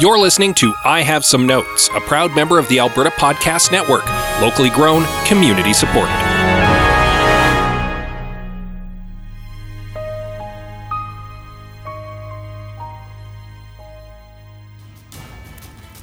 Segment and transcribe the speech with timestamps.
[0.00, 4.06] You're listening to I Have Some Notes, a proud member of the Alberta Podcast Network,
[4.40, 6.14] locally grown, community supported.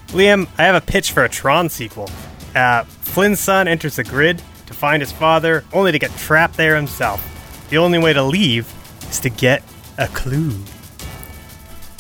[0.08, 2.10] Liam, I have a pitch for a Tron sequel.
[2.54, 6.76] Uh, Flynn's son enters the grid to find his father, only to get trapped there
[6.76, 7.70] himself.
[7.70, 8.70] The only way to leave
[9.10, 9.64] is to get
[9.98, 10.54] a clue.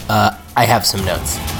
[0.10, 1.55] Uh, I have some notes.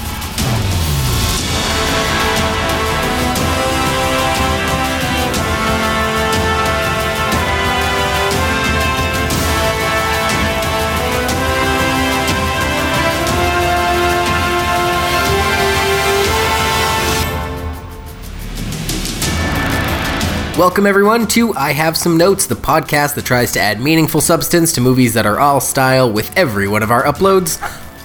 [20.56, 24.72] Welcome, everyone, to I Have Some Notes, the podcast that tries to add meaningful substance
[24.74, 27.58] to movies that are all style with every one of our uploads.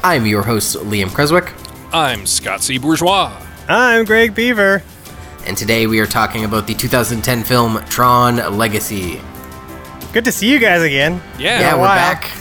[0.04, 1.54] I'm your host, Liam Creswick,
[1.94, 2.78] I'm Scott C.
[2.78, 3.32] Bourgeois.
[3.70, 4.84] I'm Greg Beaver.
[5.46, 9.22] and today we are talking about the 2010 film Tron Legacy.
[10.12, 11.22] Good to see you guys again.
[11.40, 12.32] Yeah, Yeah, we're back.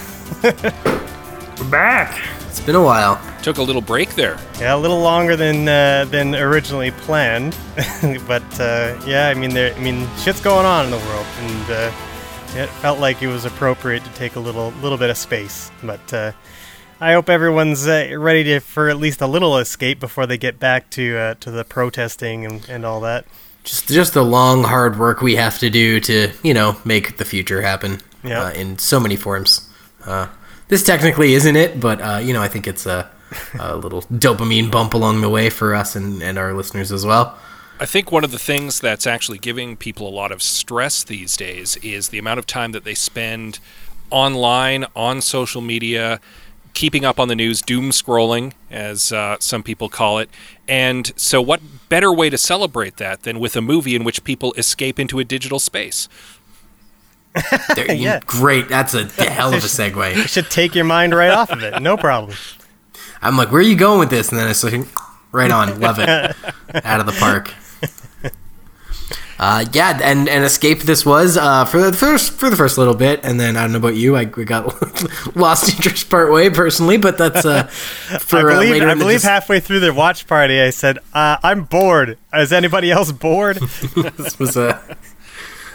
[1.60, 2.18] We're back.
[2.48, 3.20] It's been a while.
[3.42, 4.38] Took a little break there.
[4.58, 7.56] Yeah, a little longer than uh, than originally planned,
[8.26, 11.70] but uh, yeah, I mean, there, I mean, shit's going on in the world, and
[11.70, 11.92] uh,
[12.60, 15.70] it felt like it was appropriate to take a little little bit of space.
[15.82, 16.32] But uh,
[17.00, 20.58] I hope everyone's uh, ready to for at least a little escape before they get
[20.58, 23.24] back to uh, to the protesting and, and all that.
[23.64, 27.26] Just, just the long, hard work we have to do to, you know, make the
[27.26, 28.00] future happen.
[28.22, 28.44] Yeah.
[28.44, 29.68] Uh, in so many forms.
[30.04, 30.28] Uh,
[30.68, 33.10] this technically isn't it, but uh, you know, I think it's a,
[33.58, 37.38] a little dopamine bump along the way for us and, and our listeners as well.
[37.78, 41.36] I think one of the things that's actually giving people a lot of stress these
[41.36, 43.58] days is the amount of time that they spend
[44.10, 46.20] online, on social media,
[46.74, 50.28] keeping up on the news, doom scrolling, as uh, some people call it.
[50.68, 54.52] And so, what better way to celebrate that than with a movie in which people
[54.54, 56.08] escape into a digital space?
[57.76, 58.20] Yeah.
[58.26, 58.68] Great.
[58.68, 60.16] That's a hell of a segue.
[60.16, 61.80] It should take your mind right off of it.
[61.80, 62.36] No problem.
[63.22, 64.30] I'm like, where are you going with this?
[64.30, 64.86] And then it's like,
[65.32, 66.08] right on, love it,
[66.84, 67.52] out of the park.
[69.40, 72.94] Uh, yeah, and and escape this was uh, for the first for the first little
[72.94, 76.50] bit, and then I don't know about you, I we got lost interest part way
[76.50, 79.94] personally, but that's uh, for I uh, believe, later I believe dis- halfway through the
[79.94, 82.18] watch party, I said, uh, "I'm bored.
[82.34, 84.78] Is anybody else bored?" this was a.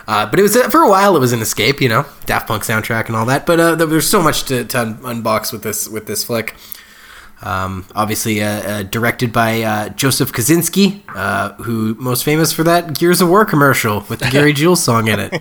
[0.08, 1.16] Uh, but it was for a while.
[1.16, 3.48] It was an escape, you know, Daft Punk soundtrack and all that.
[3.48, 6.56] But uh, there's so much to, to un- unbox with this with this flick.
[7.42, 12.98] Um, obviously, uh, uh, directed by uh, Joseph Kosinski, uh, who most famous for that
[12.98, 15.34] Gears of War commercial with the Gary Jules song in it.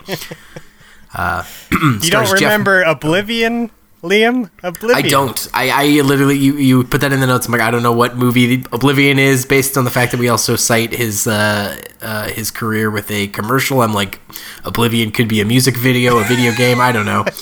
[1.14, 3.70] Uh, you don't Jeff- remember Oblivion,
[4.02, 4.50] Liam?
[4.62, 4.98] Oblivion.
[5.06, 5.48] I don't.
[5.54, 7.46] I, I literally you, you put that in the notes.
[7.46, 10.28] I'm like, I don't know what movie Oblivion is based on the fact that we
[10.28, 13.80] also cite his uh, uh, his career with a commercial.
[13.80, 14.20] I'm like,
[14.64, 16.80] Oblivion could be a music video, a video game.
[16.80, 17.24] I don't know.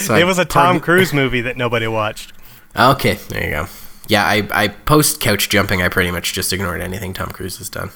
[0.00, 2.32] So I- It was a Tom pardon- Cruise movie that nobody watched.
[2.74, 3.66] Okay, there you go.
[4.10, 5.82] Yeah, I, I post couch jumping.
[5.82, 7.90] I pretty much just ignored anything Tom Cruise has done.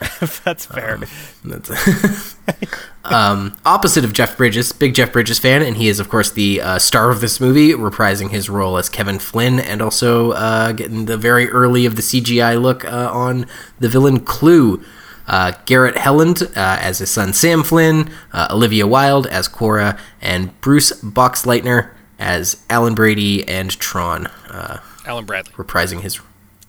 [0.44, 0.98] That's fair.
[1.44, 2.36] That's
[3.04, 6.60] um, opposite of Jeff Bridges, big Jeff Bridges fan, and he is of course the
[6.60, 11.06] uh, star of this movie, reprising his role as Kevin Flynn, and also uh, getting
[11.06, 13.46] the very early of the CGI look uh, on
[13.78, 14.82] the villain Clu.
[15.26, 20.58] Uh, Garrett Hedlund uh, as his son Sam Flynn, uh, Olivia Wilde as Quorra, and
[20.60, 24.80] Bruce Boxleitner as Alan Brady and Tron, uh,
[25.10, 25.52] Alan Bradley.
[25.54, 26.20] reprising his.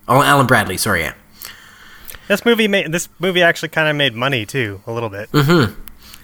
[0.07, 0.78] Oh, Alan Bradley.
[0.78, 1.13] Sorry, yeah.
[2.28, 5.29] This movie made this movie actually kind of made money too, a little bit.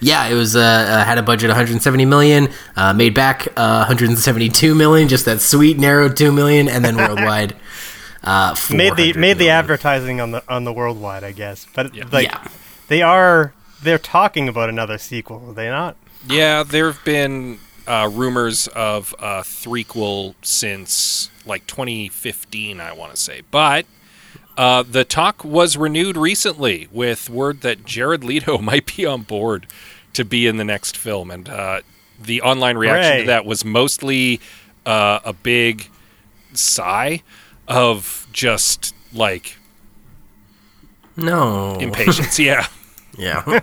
[0.00, 4.74] Yeah, it was uh, uh, had a budget 170 million, uh, made back uh, 172
[4.74, 7.56] million, just that sweet narrow two million, and then worldwide
[8.24, 11.66] uh, made the 400 made the advertising on the on the worldwide, I guess.
[11.74, 12.04] But Yeah.
[12.10, 12.46] like Yeah.
[12.88, 13.52] they are
[13.82, 15.96] they're talking about another sequel, are they not?
[16.28, 23.16] Yeah, there have been uh, rumors of a threequel since like 2015, I want to
[23.16, 23.42] say.
[23.50, 23.86] But
[24.56, 29.66] uh, the talk was renewed recently with word that Jared Leto might be on board
[30.12, 31.30] to be in the next film.
[31.30, 31.80] And uh,
[32.20, 33.20] the online reaction Hooray.
[33.22, 34.40] to that was mostly
[34.86, 35.88] uh, a big
[36.54, 37.22] sigh
[37.68, 39.56] of just like
[41.16, 41.76] No.
[41.78, 42.38] impatience.
[42.38, 42.66] yeah.
[43.16, 43.60] yeah.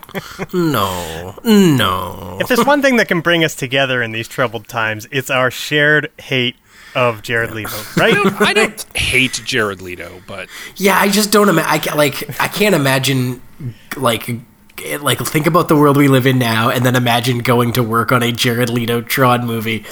[0.54, 1.36] no.
[1.44, 2.38] No.
[2.40, 5.50] If there's one thing that can bring us together in these troubled times, it's our
[5.52, 6.56] shared hate
[6.96, 8.16] of Jared Leto, right?
[8.42, 11.70] I don't hate Jared Leto, but Yeah, I just don't imagine.
[11.72, 12.42] I ca- like.
[12.42, 13.42] I can't imagine.
[13.98, 14.30] Like.
[14.30, 14.40] it-
[15.02, 18.12] Like think about the world we live in now, and then imagine going to work
[18.12, 19.86] on a Jared Leto Tron movie.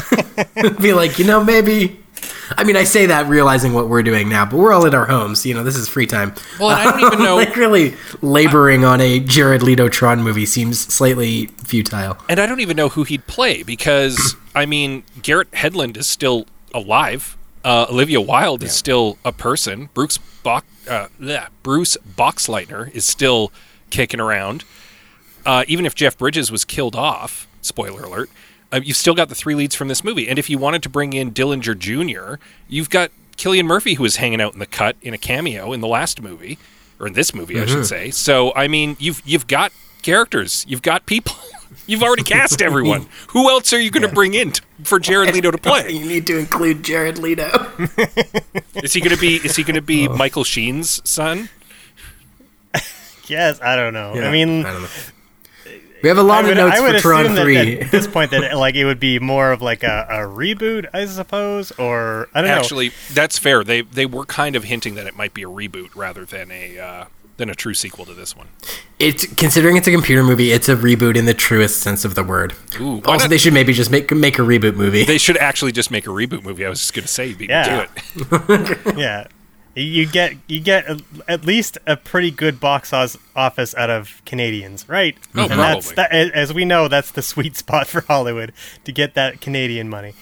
[0.80, 1.98] Be like, you know, maybe
[2.56, 5.06] I mean, I say that realizing what we're doing now, but we're all in our
[5.06, 5.44] homes.
[5.44, 6.34] You know, this is free time.
[6.60, 10.78] Well, I don't even know- like, really laboring on a Jared Leto Tron movie seems
[10.78, 12.16] slightly futile.
[12.28, 16.46] And I don't even know who he'd play because I mean Garrett Hedlund is still
[16.74, 17.36] alive.
[17.64, 19.88] Uh, Olivia Wilde is still a person.
[19.92, 23.50] Bruce Bach, uh, bleh, Bruce Boxleitner is still
[23.90, 24.62] kicking around.
[25.44, 28.30] Uh, even if Jeff Bridges was killed off, spoiler alert,
[28.72, 30.28] uh, you've still got the three leads from this movie.
[30.28, 34.16] And if you wanted to bring in Dillinger Jr., you've got Cillian Murphy who was
[34.16, 36.58] hanging out in the cut in a cameo in the last movie,
[36.98, 38.10] or in this movie, I should say.
[38.10, 39.72] So I mean, you've you've got
[40.02, 41.34] characters, you've got people.
[41.88, 43.06] You've already cast everyone.
[43.28, 45.90] Who else are you going to bring in t- for Jared Leto to play?
[45.92, 47.70] You need to include Jared Leto.
[48.74, 49.36] Is he going to be?
[49.36, 51.48] Is he going to be Michael Sheen's son?
[53.26, 54.12] Yes, I don't know.
[54.12, 54.88] I mean, I don't know.
[56.06, 57.54] We have a lot I would, of notes I would for Tron that, 3.
[57.56, 60.86] that at this point that like it would be more of like a, a reboot,
[60.94, 62.56] I suppose, or I don't know.
[62.56, 63.64] Actually, that's fair.
[63.64, 66.78] They they were kind of hinting that it might be a reboot rather than a
[66.78, 67.04] uh,
[67.38, 68.46] than a true sequel to this one.
[69.00, 72.22] It's considering it's a computer movie, it's a reboot in the truest sense of the
[72.22, 72.54] word.
[72.80, 75.02] Ooh, also, not- they should maybe just make make a reboot movie.
[75.04, 76.64] They should actually just make a reboot movie.
[76.64, 77.88] I was just going to say, beat Yeah.
[78.16, 78.96] me to it.
[78.96, 79.26] Yeah,
[79.82, 84.88] you get you get a, at least a pretty good box office out of Canadians,
[84.88, 85.16] right?
[85.34, 85.94] Oh, and that's probably.
[86.24, 88.52] that, as we know, that's the sweet spot for Hollywood
[88.84, 90.14] to get that Canadian money.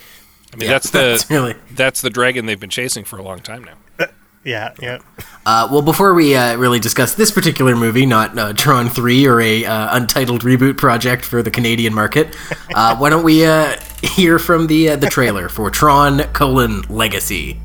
[0.52, 3.22] I mean, Yeah, that's the that's really- that's the dragon they've been chasing for a
[3.22, 4.06] long time now.
[4.44, 4.98] Yeah, yeah.
[5.46, 9.40] Uh, well, before we uh, really discuss this particular movie, not uh, Tron 3 or
[9.40, 12.36] a uh, untitled reboot project for the Canadian market,
[12.74, 17.58] uh, why don't we uh, hear from the uh, the trailer for Tron: colon Legacy?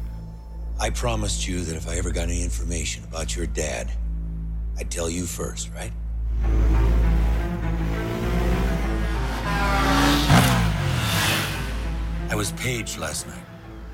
[0.81, 3.91] I promised you that if I ever got any information about your dad,
[4.77, 5.91] I'd tell you first, right?
[12.29, 13.43] I was paged last night.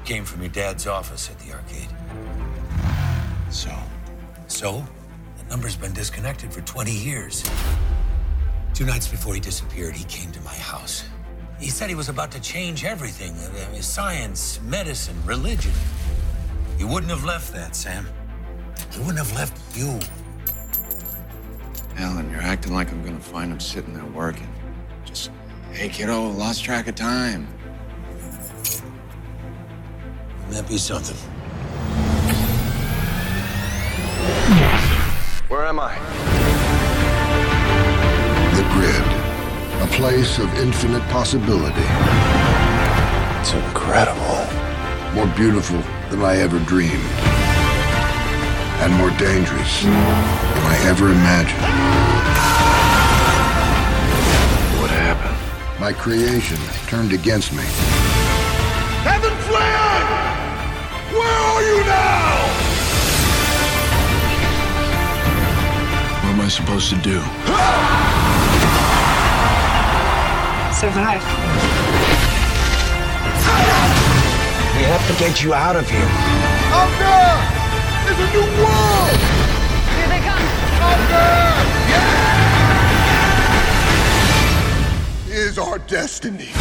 [0.03, 1.89] Came from your dad's office at the arcade.
[3.49, 3.71] So?
[4.45, 4.85] So?
[5.39, 7.43] The number's been disconnected for 20 years.
[8.75, 11.03] Two nights before he disappeared, he came to my house.
[11.59, 15.71] He said he was about to change everything uh, uh, science, medicine, religion.
[16.77, 18.07] He wouldn't have left that, Sam.
[18.91, 19.99] He wouldn't have left you.
[21.97, 24.47] Alan, you're acting like I'm gonna find him sitting there working.
[25.05, 25.31] Just,
[25.71, 27.47] hey kiddo, lost track of time.
[30.47, 31.15] Wouldn't that be something?
[35.47, 35.95] Where am I?
[38.55, 41.85] The Grid, a place of infinite possibility,
[43.39, 44.45] It's incredible.
[45.13, 45.81] more beautiful
[46.15, 46.93] than I ever dreamed,
[48.81, 51.61] and more dangerous than I ever imagined.
[54.79, 55.37] What happened?
[55.79, 56.57] My creation
[56.87, 57.63] turned against me.
[59.03, 60.07] Kevin Flynn!
[61.11, 62.31] Where are you now?
[66.21, 67.19] What am I supposed to do?
[70.73, 71.74] Survive.
[74.87, 76.09] Have to get you out of here.
[76.71, 77.37] Out there!
[78.05, 79.17] There's a new world!
[79.95, 80.45] Here they come.
[80.81, 81.53] Out there!
[81.89, 82.45] Yeah!
[85.27, 86.51] Is our destiny.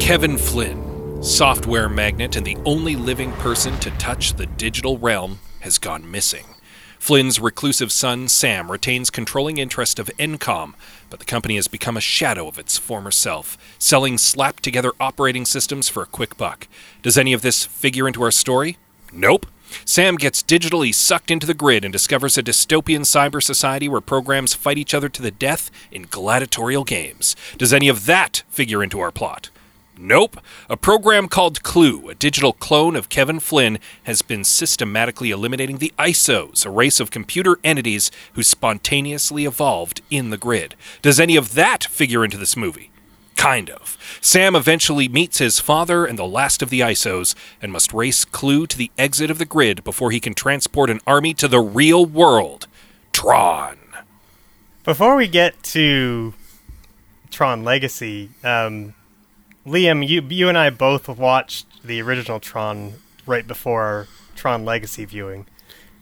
[0.00, 5.78] Kevin Flynn, software magnate and the only living person to touch the digital realm, has
[5.78, 6.53] gone missing.
[7.04, 10.72] Flynn's reclusive son, Sam, retains controlling interest of Encom,
[11.10, 15.44] but the company has become a shadow of its former self, selling slapped together operating
[15.44, 16.66] systems for a quick buck.
[17.02, 18.78] Does any of this figure into our story?
[19.12, 19.44] Nope.
[19.84, 24.54] Sam gets digitally sucked into the grid and discovers a dystopian cyber society where programs
[24.54, 27.36] fight each other to the death in gladiatorial games.
[27.58, 29.50] Does any of that figure into our plot?
[29.96, 30.38] Nope.
[30.68, 35.92] A program called Clu, a digital clone of Kevin Flynn, has been systematically eliminating the
[35.98, 40.74] ISOs, a race of computer entities who spontaneously evolved in the grid.
[41.00, 42.90] Does any of that figure into this movie?
[43.36, 43.96] Kind of.
[44.20, 48.66] Sam eventually meets his father and the last of the ISOs and must race Clu
[48.66, 52.04] to the exit of the grid before he can transport an army to the real
[52.04, 52.66] world.
[53.12, 53.78] Tron.
[54.82, 56.34] Before we get to
[57.30, 58.94] Tron Legacy, um,
[59.66, 62.94] Liam, you you and I both watched the original Tron
[63.26, 65.46] right before Tron Legacy viewing.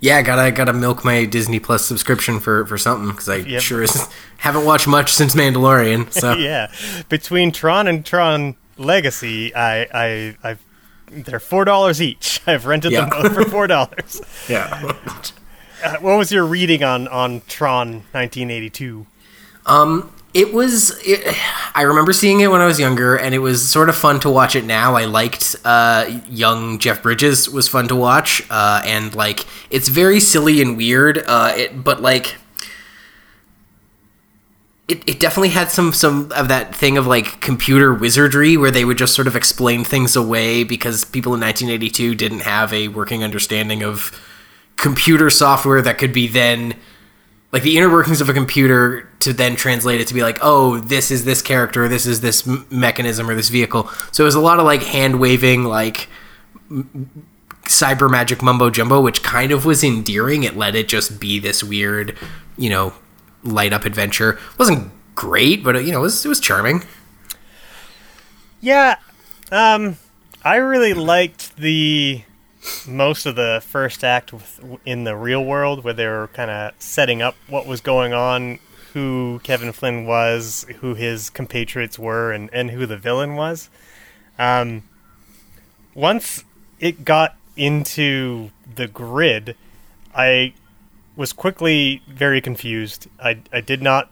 [0.00, 3.60] Yeah, gotta gotta milk my Disney Plus subscription for for something because I Yep.
[3.62, 6.12] sure as, haven't watched much since Mandalorian.
[6.12, 6.72] So yeah,
[7.08, 10.64] between Tron and Tron Legacy, I I I've
[11.08, 12.40] they're four dollars each.
[12.46, 14.20] I've rented them both for four dollars.
[14.48, 14.92] yeah.
[15.84, 19.06] uh, what was your reading on on Tron 1982?
[20.34, 20.98] It was.
[21.04, 21.36] It,
[21.74, 24.30] I remember seeing it when I was younger, and it was sort of fun to
[24.30, 24.94] watch it now.
[24.94, 30.20] I liked uh, young Jeff Bridges was fun to watch, uh, and like it's very
[30.20, 31.24] silly and weird.
[31.26, 32.36] Uh, it, but like
[34.88, 38.84] it, it definitely had some some of that thing of like computer wizardry where they
[38.84, 43.24] would just sort of explain things away because people in 1982 didn't have a working
[43.24, 44.20] understanding of
[44.76, 46.74] computer software that could be then
[47.52, 50.78] like the inner workings of a computer to then translate it to be like oh
[50.78, 54.40] this is this character this is this mechanism or this vehicle so it was a
[54.40, 56.08] lot of like hand waving like
[56.70, 57.26] m-
[57.64, 61.62] cyber magic mumbo jumbo which kind of was endearing it let it just be this
[61.62, 62.16] weird
[62.56, 62.92] you know
[63.44, 64.38] light up adventure.
[64.58, 66.84] wasn't great, but you know, it was it was charming.
[68.60, 68.96] Yeah,
[69.50, 69.96] um,
[70.44, 72.22] I really liked the
[72.86, 76.74] most of the first act with, in the real world where they were kind of
[76.78, 78.58] setting up what was going on,
[78.92, 83.68] who Kevin Flynn was, who his compatriots were, and, and who the villain was.
[84.38, 84.82] Um,
[85.94, 86.44] once
[86.78, 89.56] it got into the grid,
[90.14, 90.54] I
[91.16, 93.08] was quickly very confused.
[93.22, 94.10] I, I did not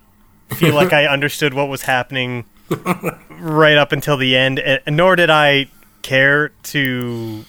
[0.50, 2.45] feel like I understood what was happening
[3.30, 5.66] right up until the end, and nor did I
[6.02, 7.45] care to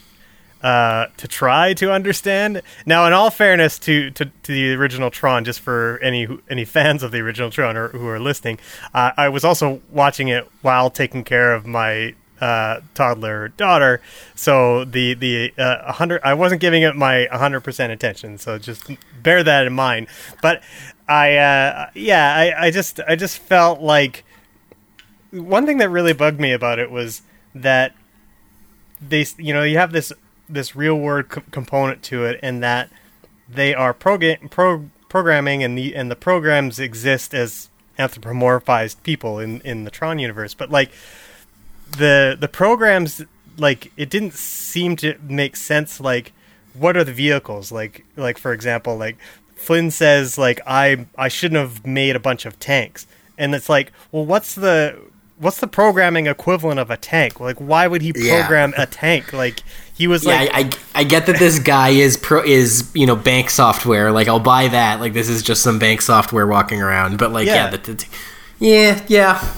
[0.63, 2.61] uh, to try to understand.
[2.85, 7.03] Now, in all fairness to, to, to, the original Tron, just for any any fans
[7.03, 8.59] of the original Tron or who are listening,
[8.93, 14.01] uh, I was also watching it while taking care of my uh, toddler daughter.
[14.35, 18.37] So the the uh, hundred, I wasn't giving it my hundred percent attention.
[18.37, 18.89] So just
[19.21, 20.07] bear that in mind.
[20.41, 20.61] But
[21.07, 24.23] I, uh, yeah, I, I just I just felt like
[25.31, 27.21] one thing that really bugged me about it was
[27.55, 27.95] that
[29.01, 30.13] they, you know, you have this
[30.53, 32.89] this real world co- component to it, and that
[33.49, 39.83] they are pro- programming, and the and the programs exist as anthropomorphized people in in
[39.83, 40.91] the Tron universe, but like
[41.97, 43.23] the the programs
[43.57, 46.33] like it didn't seem to make sense like
[46.73, 47.71] what are the vehicles?
[47.71, 49.17] Like like for example like
[49.55, 53.07] Flynn says like I I shouldn't have made a bunch of tanks.
[53.37, 54.97] And it's like well what's the
[55.37, 57.39] what's the programming equivalent of a tank?
[57.39, 58.83] Like why would he program yeah.
[58.83, 59.33] a tank?
[59.33, 59.63] Like
[60.01, 60.69] he was yeah, like I, I,
[61.01, 64.67] I get that this guy is pro is you know bank software like I'll buy
[64.67, 67.93] that like this is just some bank software walking around but like yeah, yeah, the,
[67.93, 68.07] the,
[68.57, 69.53] yeah yeah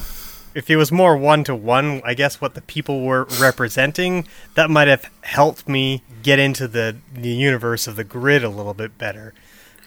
[0.53, 4.69] if it was more one to one, I guess what the people were representing, that
[4.69, 8.97] might have helped me get into the the universe of the grid a little bit
[9.00, 9.33] better.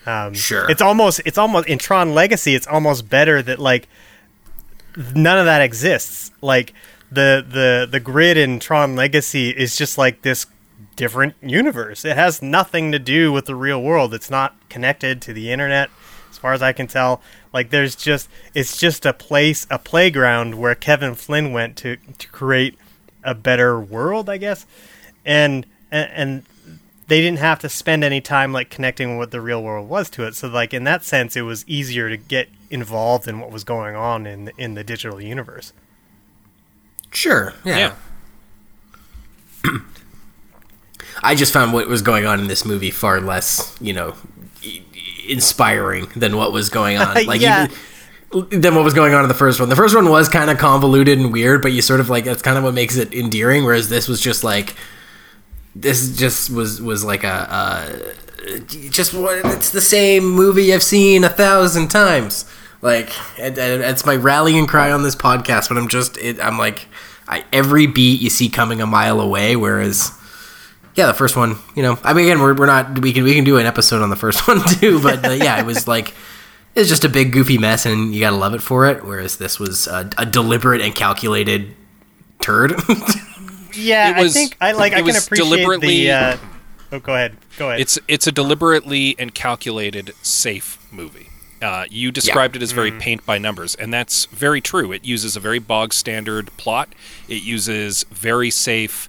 [0.07, 0.69] Um, sure.
[0.69, 2.57] It's almost it's almost in Tron Legacy.
[2.57, 3.87] It's almost better that like
[5.15, 6.33] none of that exists.
[6.41, 6.73] Like
[7.11, 10.47] the the the grid in Tron Legacy is just like this
[10.97, 12.05] different universe.
[12.05, 14.15] It has nothing to do with the real world.
[14.15, 15.91] It's not connected to the internet
[16.31, 17.23] as far as I can tell.
[17.53, 22.29] Like there's just it's just a place, a playground where Kevin Flynn went to to
[22.29, 22.77] create
[23.23, 24.67] a better world, I guess.
[25.25, 26.43] And and, and
[27.09, 30.25] they didn't have to spend any time like connecting what the real world was to
[30.27, 30.35] it.
[30.35, 33.95] So like in that sense, it was easier to get involved in what was going
[33.95, 35.73] on in in the digital universe.
[37.13, 37.55] Sure.
[37.65, 37.95] Yeah.
[39.65, 39.79] yeah.
[41.23, 44.15] I just found what was going on in this movie far less, you know,
[45.29, 47.17] inspiring than what was going on.
[47.27, 47.65] Like yeah.
[47.65, 47.77] Even,
[48.51, 49.69] than what was going on in the first one.
[49.69, 52.43] The first one was kind of convoluted and weird, but you sort of like that's
[52.43, 53.65] kind of what makes it endearing.
[53.65, 54.77] Whereas this was just like
[55.75, 57.99] this just was was like a,
[58.47, 58.61] a
[58.91, 62.45] just what it's the same movie I've seen a thousand times.
[62.83, 66.59] Like and, and it's my rallying cry on this podcast, but I'm just it, I'm
[66.59, 66.87] like
[67.29, 70.13] I, every beat you see coming a mile away, whereas
[70.97, 73.35] yeah, the first one, you know, I mean, again, we're, we're not, we can, we
[73.35, 76.15] can do an episode on the first one too, but uh, yeah, it was like,
[76.75, 79.05] it's just a big goofy mess and you gotta love it for it.
[79.05, 81.75] Whereas this was a, a deliberate and calculated
[82.41, 82.73] turd.
[83.75, 86.37] yeah, was, I think I like, I can appreciate the, uh,
[86.93, 87.37] oh, go ahead.
[87.59, 87.81] Go ahead.
[87.81, 91.29] It's, it's a deliberately and calculated safe movie.
[91.63, 92.61] Uh, you described yeah.
[92.61, 93.01] it as very mm.
[93.01, 94.93] paint by numbers, and that's very true.
[94.93, 96.95] It uses a very bog standard plot.
[97.29, 99.09] It uses very safe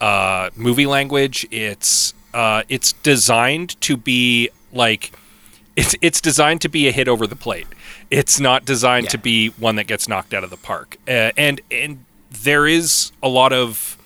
[0.00, 1.46] uh, movie language.
[1.50, 5.12] It's uh, it's designed to be like
[5.76, 7.66] it's it's designed to be a hit over the plate.
[8.10, 9.10] It's not designed yeah.
[9.10, 10.96] to be one that gets knocked out of the park.
[11.06, 13.96] Uh, and and there is a lot of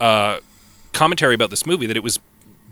[0.00, 0.38] uh,
[0.92, 2.20] commentary about this movie that it was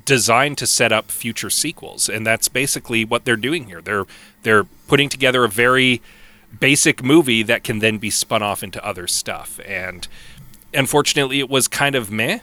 [0.04, 3.80] designed to set up future sequels, and that's basically what they're doing here.
[3.80, 4.06] They're
[4.42, 6.02] they're putting together a very
[6.58, 9.58] basic movie that can then be spun off into other stuff.
[9.66, 10.06] And
[10.74, 12.40] unfortunately, it was kind of meh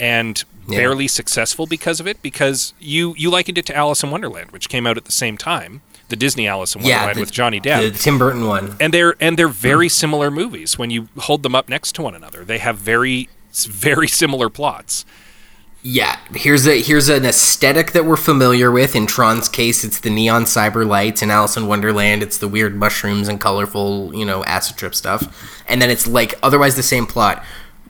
[0.00, 0.78] and yeah.
[0.78, 4.68] barely successful because of it because you you likened it to Alice in Wonderland which
[4.68, 7.60] came out at the same time the Disney Alice in Yeah, Wonderland the- with Johnny
[7.60, 7.82] Depp.
[7.82, 8.76] The, the Tim Burton one.
[8.80, 9.52] and they're and they're hmm.
[9.52, 12.44] very similar movies when you hold them up next to one another.
[12.44, 15.04] They have very very similar plots.
[15.82, 18.96] Yeah, here's a here's an aesthetic that we're familiar with.
[18.96, 21.22] In Tron's case, it's the neon cyber lights.
[21.22, 25.62] In Alice in Wonderland, it's the weird mushrooms and colorful, you know, acid trip stuff.
[25.68, 27.44] And then it's like otherwise the same plot.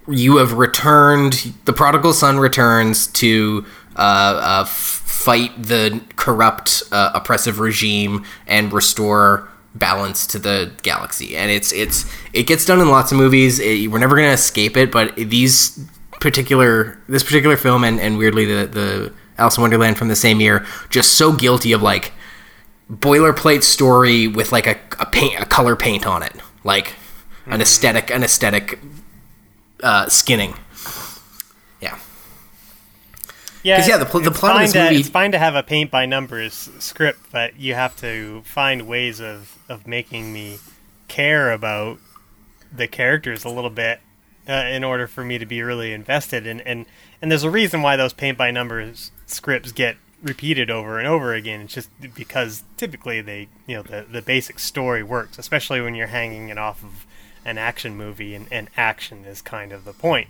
[0.06, 1.54] You have returned.
[1.64, 3.64] The prodigal son returns to
[3.96, 11.36] uh, uh, fight the corrupt, uh, oppressive regime and restore balance to the galaxy.
[11.38, 12.04] And it's it's
[12.34, 13.58] it gets done in lots of movies.
[13.60, 14.92] It, we're never gonna escape it.
[14.92, 15.88] But these
[16.20, 20.40] particular this particular film and, and weirdly the the Alice in Wonderland from the same
[20.40, 22.12] year just so guilty of like
[22.90, 26.32] boilerplate story with like a, a paint a color paint on it.
[26.64, 26.94] Like
[27.46, 28.78] an aesthetic an aesthetic
[29.82, 30.54] uh, skinning.
[31.80, 31.98] Yeah.
[33.62, 35.62] Yeah, yeah, the pl- the plot of this to, movie- It's fine to have a
[35.62, 40.58] paint by numbers script, but you have to find ways of, of making me
[41.08, 41.98] care about
[42.72, 44.00] the characters a little bit
[44.48, 46.46] uh, in order for me to be really invested.
[46.46, 46.86] And, and,
[47.20, 51.34] and there's a reason why those paint by numbers scripts get repeated over and over
[51.34, 51.62] again.
[51.62, 56.08] It's just because typically they, you know, the, the basic story works, especially when you're
[56.08, 57.06] hanging it off of
[57.44, 60.28] an action movie, and, and action is kind of the point.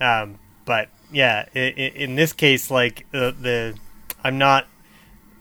[0.00, 3.74] Um, but yeah, in this case, like the, the,
[4.24, 4.66] I'm not,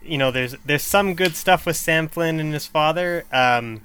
[0.03, 3.23] you know, there's there's some good stuff with Sam Flynn and his father.
[3.31, 3.81] Um,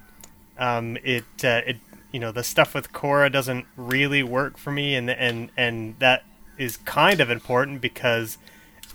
[0.57, 1.77] um, it uh, it
[2.17, 6.23] you know the stuff with Quorra doesn't really work for me, and and and that
[6.57, 8.39] is kind of important because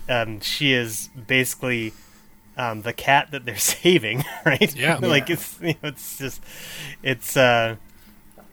[0.09, 1.93] um, she is basically
[2.57, 4.75] um, the cat that they're saving, right?
[4.75, 4.97] Yeah.
[5.01, 6.43] like it's you know, it's just
[7.01, 7.77] it's uh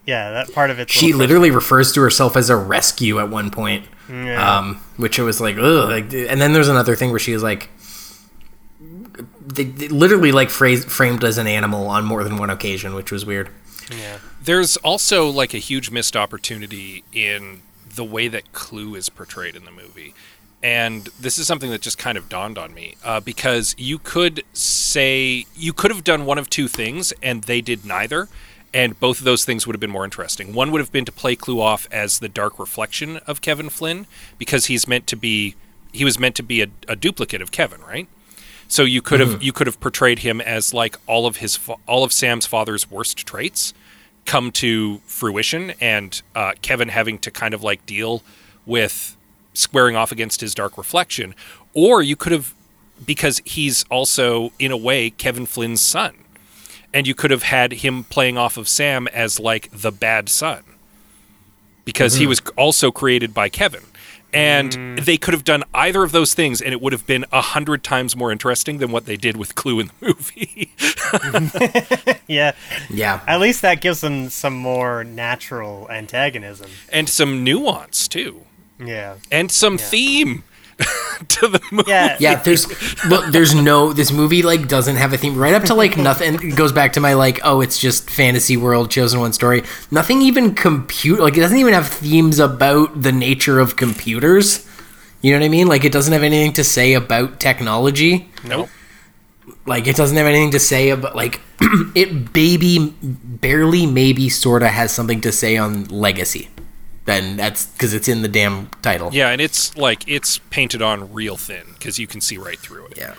[0.06, 0.88] yeah that part of it.
[0.88, 4.58] she literally refers to herself as a rescue at one point Yeah.
[4.58, 7.42] um, which I was like ugh like, and then there's another thing where she is
[7.42, 7.70] like
[9.46, 13.10] they, they literally like phrase, framed as an animal on more than one occasion which
[13.10, 13.50] was weird
[13.90, 14.18] yeah.
[14.42, 17.62] There's also like a huge missed opportunity in
[17.94, 20.14] the way that Clu is portrayed in the movie.
[20.62, 24.42] And this is something that just kind of dawned on me uh, because you could
[24.52, 28.28] say you could have done one of two things and they did neither,
[28.74, 30.52] and both of those things would have been more interesting.
[30.52, 34.06] One would have been to play Clu off as the dark reflection of Kevin Flynn
[34.36, 35.54] because he's meant to be
[35.92, 38.06] he was meant to be a, a duplicate of Kevin, right?
[38.68, 41.76] So you could have you could have portrayed him as like all of his fa-
[41.88, 43.74] all of Sam's father's worst traits
[44.26, 48.22] come to fruition, and uh, Kevin having to kind of like deal
[48.66, 49.16] with
[49.54, 51.34] squaring off against his dark reflection,
[51.74, 52.54] or you could have
[53.04, 56.14] because he's also in a way Kevin Flynn's son,
[56.92, 60.62] and you could have had him playing off of Sam as like the bad son.
[61.84, 63.82] Because he was also created by Kevin.
[64.32, 65.04] And mm.
[65.04, 67.82] they could have done either of those things, and it would have been a hundred
[67.82, 70.72] times more interesting than what they did with Clu in the movie.
[72.30, 72.52] Yeah,
[72.88, 73.20] yeah.
[73.26, 76.70] At least that gives them some more natural antagonism.
[76.92, 78.46] and some nuance too,
[78.78, 80.44] Yeah, and some theme
[81.28, 81.90] to the movie.
[81.90, 82.66] yeah, yeah there's
[83.08, 85.36] well, there's no this movie like doesn't have a theme.
[85.36, 88.56] Right up to like nothing it goes back to my like oh it's just fantasy
[88.56, 89.62] world chosen one story.
[89.90, 94.66] Nothing even compute like it doesn't even have themes about the nature of computers.
[95.22, 95.66] You know what i mean?
[95.66, 98.30] Like it doesn't have anything to say about technology.
[98.44, 98.70] Nope.
[99.66, 101.40] like it doesn't have anything to say about like
[101.94, 106.48] it baby barely maybe sort of has something to say on legacy
[107.10, 109.10] then that's because it's in the damn title.
[109.12, 112.86] Yeah, and it's like it's painted on real thin because you can see right through
[112.86, 112.98] it.
[112.98, 113.14] yeah.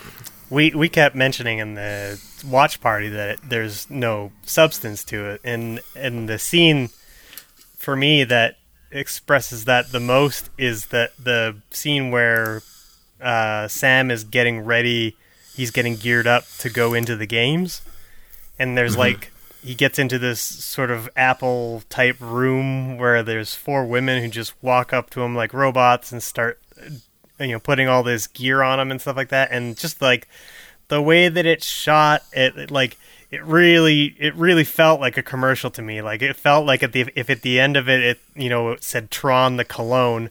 [0.49, 5.41] We we kept mentioning in the watch party that it, there's no substance to it,
[5.43, 6.89] and and the scene
[7.77, 8.57] for me that
[8.91, 12.61] expresses that the most is that the scene where
[13.21, 15.15] uh, Sam is getting ready,
[15.55, 17.81] he's getting geared up to go into the games,
[18.59, 19.31] and there's like
[19.63, 24.53] he gets into this sort of Apple type room where there's four women who just
[24.61, 26.89] walk up to him like robots and start uh,
[27.39, 29.51] you know putting all this gear on him and stuff like that.
[29.51, 30.27] And just like
[30.87, 32.97] the way that it's shot it, it, like
[33.29, 36.01] it really it really felt like a commercial to me.
[36.01, 38.71] Like it felt like at the if at the end of it it you know
[38.71, 40.29] it said Tron the cologne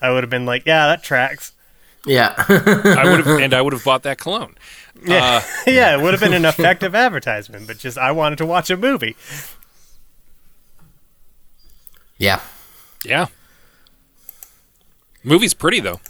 [0.00, 1.52] I would have been like yeah that tracks
[2.06, 4.54] yeah I would have, and I would have bought that cologne.
[5.04, 8.70] yeah yeah it would have been an effective advertisement but just I wanted to watch
[8.70, 9.16] a movie
[12.18, 12.40] yeah
[13.04, 13.26] Yeah.
[15.24, 16.00] Movie's pretty though.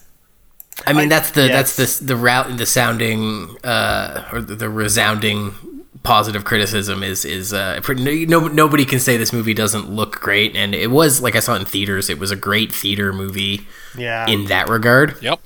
[0.87, 1.76] I mean, that's the yes.
[1.76, 5.55] that's the the route the sounding uh, or the, the resounding
[6.02, 10.57] positive criticism is is uh, pretty, no nobody can say this movie doesn't look great,
[10.57, 12.09] and it was like I saw it in theaters.
[12.09, 15.22] It was a great theater movie yeah in that regard.
[15.22, 15.40] Yep.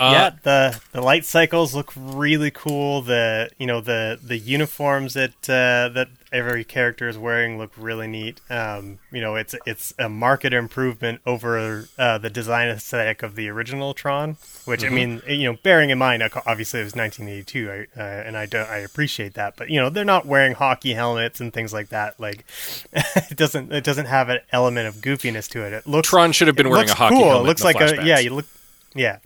[0.00, 3.02] Uh, yeah, the the light cycles look really cool.
[3.02, 8.06] The you know the the uniforms that uh, that every character is wearing look really
[8.06, 8.40] neat.
[8.48, 13.48] Um, you know, it's it's a market improvement over uh, the design aesthetic of the
[13.48, 14.38] original Tron.
[14.64, 18.38] Which I mean, you know, bearing in mind, obviously it was 1982, I, uh, and
[18.38, 19.56] I don't I appreciate that.
[19.56, 22.18] But you know, they're not wearing hockey helmets and things like that.
[22.18, 22.46] Like,
[22.92, 25.74] it doesn't it doesn't have an element of goofiness to it.
[25.74, 27.24] It looks Tron should have been wearing a hockey cool.
[27.24, 27.44] helmet.
[27.44, 28.18] It looks like a yeah.
[28.18, 28.46] You look
[28.94, 29.18] yeah.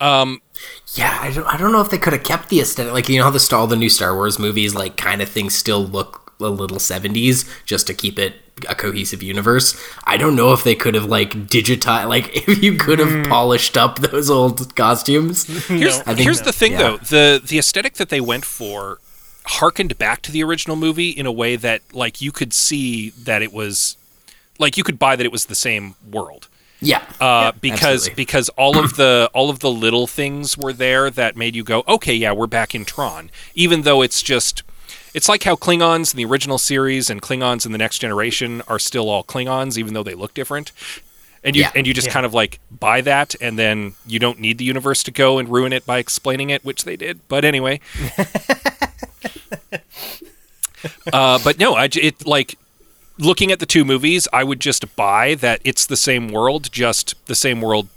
[0.00, 0.40] Um,
[0.94, 2.92] Yeah, I don't, I don't know if they could have kept the aesthetic.
[2.92, 5.54] Like, you know how the all the new Star Wars movies, like, kind of things
[5.54, 8.36] still look a little 70s just to keep it
[8.68, 9.80] a cohesive universe.
[10.04, 13.76] I don't know if they could have, like, digitized, like, if you could have polished
[13.76, 15.44] up those old costumes.
[15.68, 16.78] Here's, I think- here's the thing, yeah.
[16.78, 18.98] though the the aesthetic that they went for
[19.44, 23.42] harkened back to the original movie in a way that, like, you could see that
[23.42, 23.96] it was,
[24.58, 26.47] like, you could buy that it was the same world.
[26.80, 27.04] Yeah.
[27.20, 28.14] Uh, because absolutely.
[28.24, 31.82] because all of the all of the little things were there that made you go,
[31.88, 34.62] okay, yeah, we're back in Tron, even though it's just.
[35.14, 38.78] It's like how Klingons in the original series and Klingons in the next generation are
[38.78, 40.70] still all Klingons, even though they look different.
[41.42, 41.72] And you Yeah.
[41.74, 45.02] and you just kind of like buy that, and then you don't need the universe
[45.04, 47.20] to go and ruin it by explaining it, which they did.
[47.26, 47.80] But anyway,
[51.12, 52.58] uh, but no, I, it like
[53.18, 57.14] looking at the two movies, I would just buy that it's the same world, just
[57.26, 57.88] the same world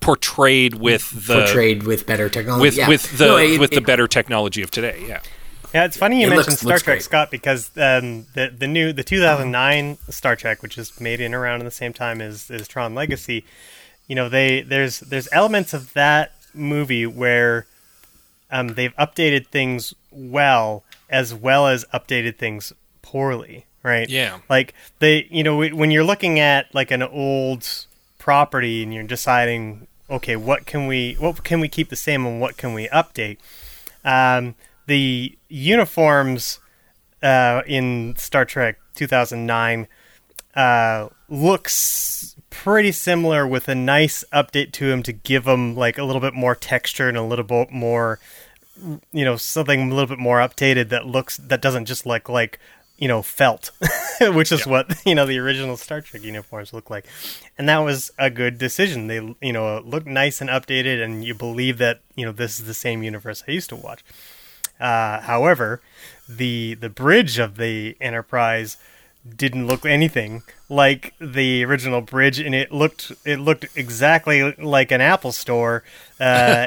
[0.00, 2.62] portrayed with the Portrayed with better technology.
[2.62, 2.88] with yeah.
[2.88, 5.04] with the No, it- with the it- better technology of today.
[5.08, 5.20] Yeah.
[5.74, 7.02] Yeah, it's funny you It mentioned looks- Star looks Trek, great.
[7.02, 11.60] Scott, because um, the the new the 2009 Star Trek, which is made in around
[11.60, 13.44] in the same time as, as Tron Legacy,
[14.06, 17.66] you know, they there's there's elements of that movie where
[18.50, 22.72] um, they've updated things well as well as updated things
[23.02, 24.08] poorly, right?
[24.10, 24.40] Yeah.
[24.50, 27.86] Like they, you know, when you're looking at like an old
[28.18, 32.40] property and you're deciding, okay, what can we what can we keep the same and
[32.40, 33.38] what can we update?
[34.04, 36.58] Um, the uniforms
[37.22, 39.86] uh, in Star Trek 2009
[40.54, 46.04] uh, looks pretty similar with a nice update to them to give them like a
[46.04, 48.18] little bit more texture and a little bit more
[49.12, 52.58] you know something a little bit more updated that looks that doesn't just look like
[52.98, 53.70] you know felt
[54.20, 57.06] which is what you know the original star trek uniforms look like.
[57.58, 59.06] And that was a good decision.
[59.06, 62.66] They you know look nice and updated and you believe that you know this is
[62.66, 64.02] the same universe i used to watch.
[64.78, 65.80] Uh, however
[66.28, 68.76] the the bridge of the enterprise
[69.36, 75.00] didn't look anything like the original bridge and it looked it looked exactly like an
[75.00, 75.82] apple store
[76.20, 76.22] uh,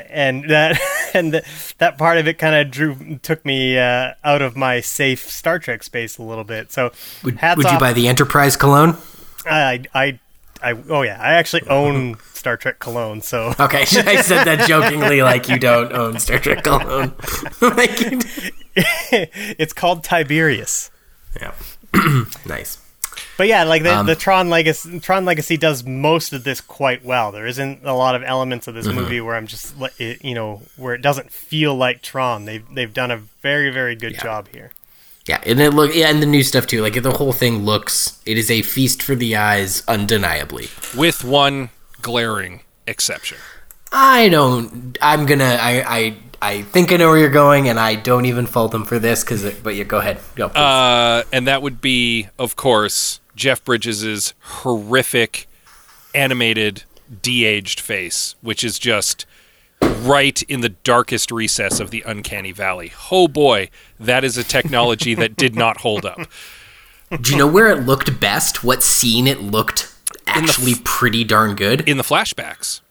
[0.10, 0.80] and that
[1.14, 4.80] and th- that part of it kind of drew took me uh, out of my
[4.80, 6.72] safe star trek space a little bit.
[6.72, 6.92] So
[7.24, 8.98] Would, would you buy the Enterprise cologne?
[9.46, 10.20] I, I
[10.62, 13.54] i oh yeah i actually own star trek cologne so.
[13.60, 17.14] Okay, I said that jokingly, like you don't own Star Trek cologne.
[17.62, 18.00] like,
[19.58, 20.90] it's called tiberius.
[21.40, 21.54] Yeah,
[22.46, 22.78] nice.
[23.38, 27.04] But yeah, like the, Um, the Tron Legacy, Tron Legacy does most of this quite
[27.04, 27.32] well.
[27.32, 28.96] There isn't a lot of elements of this Mm-hmm.
[28.96, 32.46] movie where I'm just, you know, where it doesn't feel like Tron.
[32.46, 34.24] They've they've done a very very good Yeah.
[34.24, 34.72] job here.
[35.28, 36.82] Yeah, and it look yeah, and the new stuff too.
[36.82, 40.70] Like the whole thing looks, it is a feast for the eyes, undeniably.
[40.98, 41.70] With one
[42.02, 43.38] glaring exception.
[43.92, 44.98] I don't.
[45.02, 45.58] I'm gonna.
[45.62, 45.84] I.
[45.98, 46.18] I.
[46.42, 49.24] I think I know where you're going, and I don't even fault them for this.
[49.24, 50.20] Cause, but yeah, go ahead.
[50.36, 50.48] Go.
[50.48, 55.48] Uh, and that would be, of course, Jeff Bridges' horrific
[56.16, 56.84] animated
[57.22, 59.26] de-aged face, which is just
[59.82, 62.94] right in the darkest recess of the uncanny valley.
[63.12, 66.20] Oh boy, that is a technology that did not hold up.
[67.22, 68.64] Do you know where it looked best?
[68.64, 69.94] What scene it looked
[70.28, 71.88] actually pretty darn good?
[71.88, 72.82] In the flashbacks.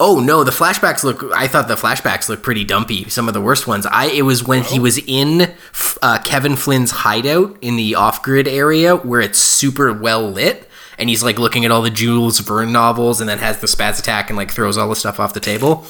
[0.00, 1.22] Oh no, the flashbacks look.
[1.34, 3.08] I thought the flashbacks looked pretty dumpy.
[3.08, 3.86] Some of the worst ones.
[3.86, 4.06] I.
[4.06, 5.54] It was when he was in
[6.02, 11.22] uh, Kevin Flynn's hideout in the off-grid area where it's super well lit, and he's
[11.22, 14.36] like looking at all the Jules Verne novels, and then has the spaz attack and
[14.36, 15.86] like throws all the stuff off the table.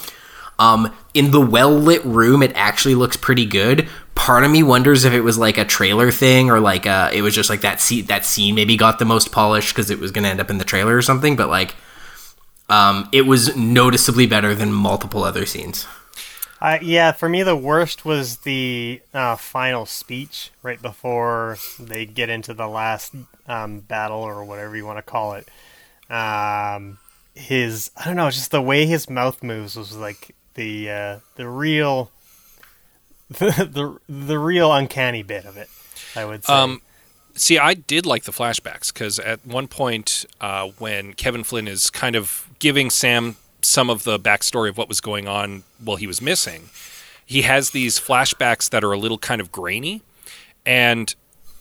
[0.58, 3.88] Um, in the well lit room, it actually looks pretty good.
[4.14, 7.22] Part of me wonders if it was like a trailer thing or like uh, it
[7.22, 8.04] was just like that scene.
[8.04, 10.58] That scene maybe got the most polish because it was going to end up in
[10.58, 11.36] the trailer or something.
[11.36, 11.74] But like,
[12.68, 15.86] um, it was noticeably better than multiple other scenes.
[16.60, 22.30] Uh, yeah, for me the worst was the uh, final speech right before they get
[22.30, 23.14] into the last
[23.46, 25.48] um, battle or whatever you want to call it.
[26.10, 26.98] Um,
[27.34, 31.48] his I don't know, just the way his mouth moves was like the uh, the
[31.48, 32.10] real
[33.28, 35.68] the, the the real uncanny bit of it.
[36.16, 36.52] I would say.
[36.52, 36.80] Um,
[37.36, 41.90] See, I did like the flashbacks because at one point, uh, when Kevin Flynn is
[41.90, 46.06] kind of giving Sam some of the backstory of what was going on while he
[46.06, 46.68] was missing,
[47.26, 50.02] he has these flashbacks that are a little kind of grainy.
[50.64, 51.14] And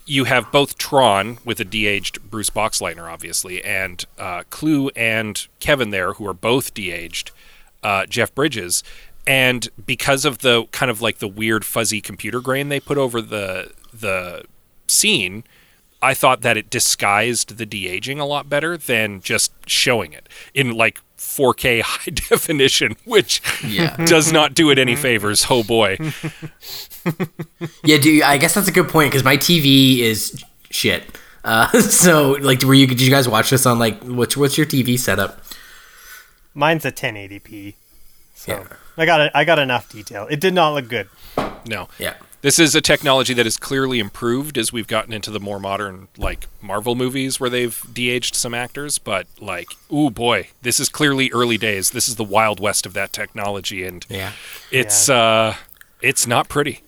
[0.05, 5.89] you have both Tron with a de-aged Bruce Boxleitner, obviously, and uh, Clu and Kevin
[5.89, 7.31] there, who are both de-aged
[7.81, 8.83] uh, Jeff Bridges.
[9.25, 13.21] And because of the kind of like the weird fuzzy computer grain they put over
[13.21, 14.43] the the
[14.87, 15.43] scene,
[16.03, 20.29] I thought that it disguised the de aging a lot better than just showing it
[20.53, 23.95] in like 4K high definition, which Yeah.
[24.05, 25.47] does not do it any favors.
[25.49, 25.97] Oh boy.
[27.83, 31.03] Yeah, do I guess that's a good point because my TV is shit.
[31.43, 32.87] Uh, so like, were you?
[32.87, 35.41] Did you guys watch this on like what's what's your TV setup?
[36.53, 37.75] Mine's a 1080p,
[38.35, 38.67] so Yeah.
[38.95, 40.27] I got a, I got enough detail.
[40.29, 41.09] It did not look good.
[41.65, 41.87] No.
[41.97, 42.13] Yeah.
[42.43, 46.09] This is a technology that has clearly improved as we've gotten into the more modern,
[46.17, 48.97] like Marvel movies where they've de-aged some actors.
[48.97, 51.91] But like, ooh boy, this is clearly early days.
[51.91, 54.33] This is the wild west of that technology, and Yeah.
[54.71, 55.55] it's uh,
[56.01, 56.81] it's not pretty.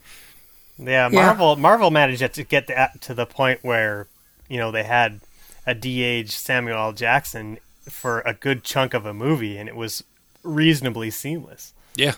[0.78, 1.24] Yeah, Yeah.
[1.24, 4.08] Marvel Marvel managed to get to, to the point where
[4.50, 5.20] you know they had
[5.66, 6.92] a de-aged Samuel L.
[6.92, 10.04] Jackson for a good chunk of a movie, and it was
[10.42, 11.72] reasonably seamless.
[11.94, 12.16] Yeah,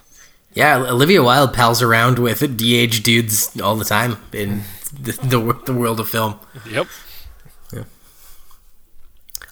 [0.59, 5.73] Yeah, Olivia Wilde pals around with de-aged dudes all the time in the, the, the
[5.73, 6.41] world of film.
[6.69, 6.89] yep.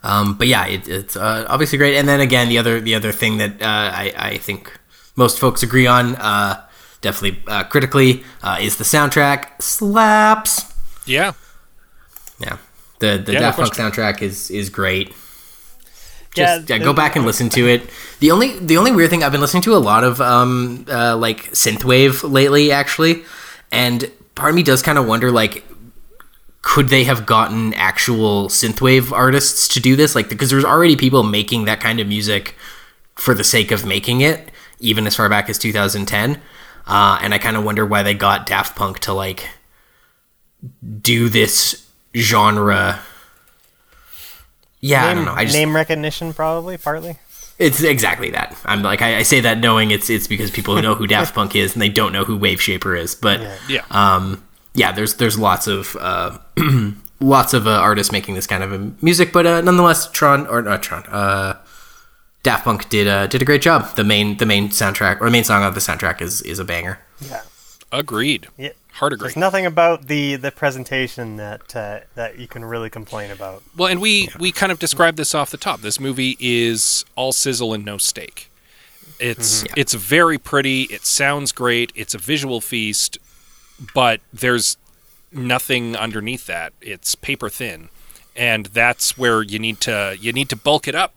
[0.03, 1.97] Um, but yeah, it, it's uh, obviously great.
[1.97, 4.77] And then again, the other the other thing that uh, I, I think
[5.15, 6.67] most folks agree on, uh,
[7.03, 10.75] definitely uh, critically, uh, is the soundtrack slaps.
[11.07, 11.35] Yeah,
[12.41, 12.59] Yeah,
[12.99, 15.15] the the Yeah, Daft Punk soundtrack is is great.
[16.37, 17.89] Yeah, Just yeah, go back and listen to it.
[18.21, 21.17] The only the only weird thing I've been listening to a lot of um uh,
[21.17, 23.25] like synthwave lately actually,
[23.73, 25.65] and part of me does kind of wonder like
[26.63, 31.23] could they have gotten actual synthwave artists to do this like because there's already people
[31.23, 32.57] making that kind of music
[33.15, 36.41] for the sake of making it even as far back as 2010
[36.89, 39.49] uh, and I kind of wonder why they got Daft Punk to like
[41.01, 43.01] do this genre
[44.81, 47.19] yeah I name, don't know I just name recognition, probably partly.
[47.59, 48.57] it's exactly that.
[48.65, 51.35] I'm like I, I say that knowing it's it's because people who know who Daft
[51.35, 53.15] Punk is and they don't know who Wave Shaper is.
[53.15, 53.85] But yeah.
[53.91, 54.43] um,
[54.75, 56.39] yeah, there's there's lots of uh,
[57.21, 60.83] lots of uh, artists making this kind of music, but uh, nonetheless, Tron or not
[60.83, 61.59] Tron, uh,
[62.43, 63.97] Daft Punk did uh, did a great job.
[63.97, 66.65] The main the main soundtrack or the main song of the soundtrack is is a
[66.65, 66.99] banger.
[67.21, 67.43] Yeah.
[67.93, 68.49] Agreed.
[68.59, 68.73] Yeah.
[68.97, 69.27] Hard agree.
[69.27, 73.63] There's nothing about the the presentation that uh, that you can really complain about.
[73.77, 75.81] Well, and we we kind of described this off the top.
[75.83, 78.51] This movie is all sizzle and no steak.
[79.21, 80.83] It's it's very pretty.
[80.85, 81.93] It sounds great.
[81.95, 83.19] It's a visual feast,
[83.95, 84.77] but there's
[85.31, 86.73] nothing underneath that.
[86.81, 87.91] It's paper thin,
[88.35, 91.13] and that's where you need to you need to bulk it up.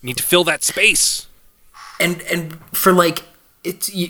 [0.00, 1.26] You need to fill that space.
[2.00, 3.24] and and for like
[3.64, 4.06] it's you,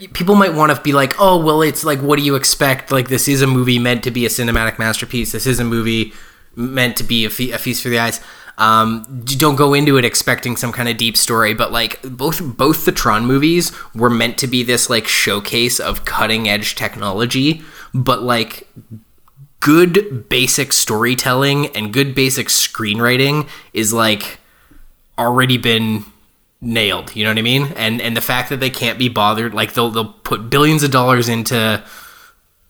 [0.00, 2.90] you- people might want to be like oh well it's like what do you expect?
[2.90, 5.32] Like this is a movie meant to be a cinematic masterpiece.
[5.32, 6.12] This is a movie
[6.56, 8.20] meant to be a, fe- a feast for the eyes.
[8.56, 12.84] Um, don't go into it expecting some kind of deep story but like both both
[12.86, 17.62] the tron movies were meant to be this like showcase of cutting edge technology
[17.94, 18.66] but like
[19.60, 24.38] good basic storytelling and good basic screenwriting is like
[25.16, 26.04] already been
[26.60, 27.14] nailed.
[27.14, 27.72] You know what I mean?
[27.76, 30.90] And and the fact that they can't be bothered, like they'll they'll put billions of
[30.90, 31.82] dollars into,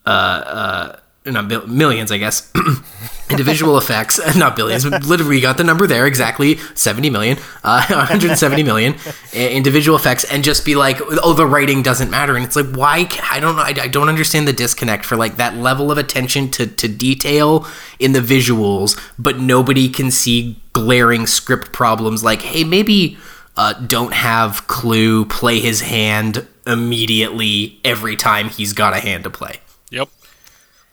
[0.07, 0.97] uh, uh,
[1.27, 2.51] not bil- millions, I guess,
[3.31, 4.19] into visual effects.
[4.37, 8.39] Not billions, but literally you got the number there exactly, seventy million, uh, one hundred
[8.39, 8.95] seventy million
[9.35, 12.37] i- into visual effects, and just be like, oh, the writing doesn't matter.
[12.37, 13.09] And it's like, why?
[13.31, 13.63] I don't know.
[13.63, 17.67] I, I don't understand the disconnect for like that level of attention to to detail
[17.99, 22.25] in the visuals, but nobody can see glaring script problems.
[22.25, 23.19] Like, hey, maybe
[23.59, 29.31] uh, don't have Clu play his hand immediately every time he's got a hand to
[29.31, 29.57] play.
[29.91, 30.09] Yep.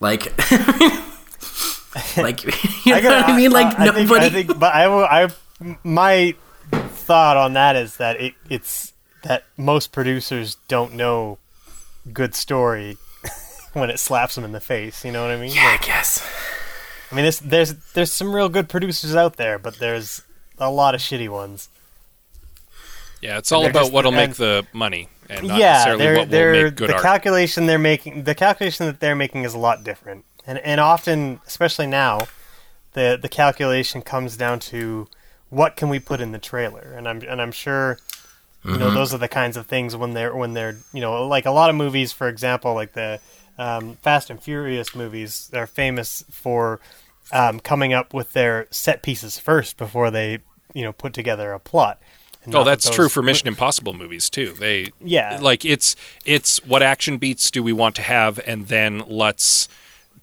[0.00, 0.24] Like,
[2.16, 2.44] like
[2.84, 3.50] you know gotta- what I mean?
[3.52, 4.26] Like I think- nobody.
[4.26, 5.30] I think, but I, I,
[5.84, 6.34] my
[6.70, 11.38] thought on that is that it, it's that most producers don't know
[12.12, 12.96] good story
[13.72, 15.04] when it slaps them in the face.
[15.04, 15.52] You know what I mean?
[15.54, 16.26] yeah, Like, I guess.
[17.10, 20.22] I mean, there's, there's there's some real good producers out there, but there's
[20.58, 21.68] a lot of shitty ones.
[23.26, 26.12] Yeah, it's all They're about just- what'll make the money, and not yeah, necessarily they're,
[26.14, 27.02] what will they're make good the art.
[27.02, 28.24] calculation they're making.
[28.24, 32.20] The calculation that they're making is a lot different, and and often, especially now,
[32.92, 35.08] the the calculation comes down to
[35.50, 37.98] what can we put in the trailer, and I'm and I'm sure.
[38.64, 41.46] You know, those are the kinds of things when they're when they're you know like
[41.46, 43.20] a lot of movies, for example, like the
[43.58, 46.80] um, Fast and Furious movies are famous for
[47.32, 50.40] um, coming up with their set pieces first before they,
[50.74, 52.00] you know, put together a plot.
[52.46, 54.52] And Oh, not that that's true for Mission Impossible movies too.
[54.58, 55.38] They Yeah.
[55.42, 59.68] like it's it's what action beats do we want to have, and then let's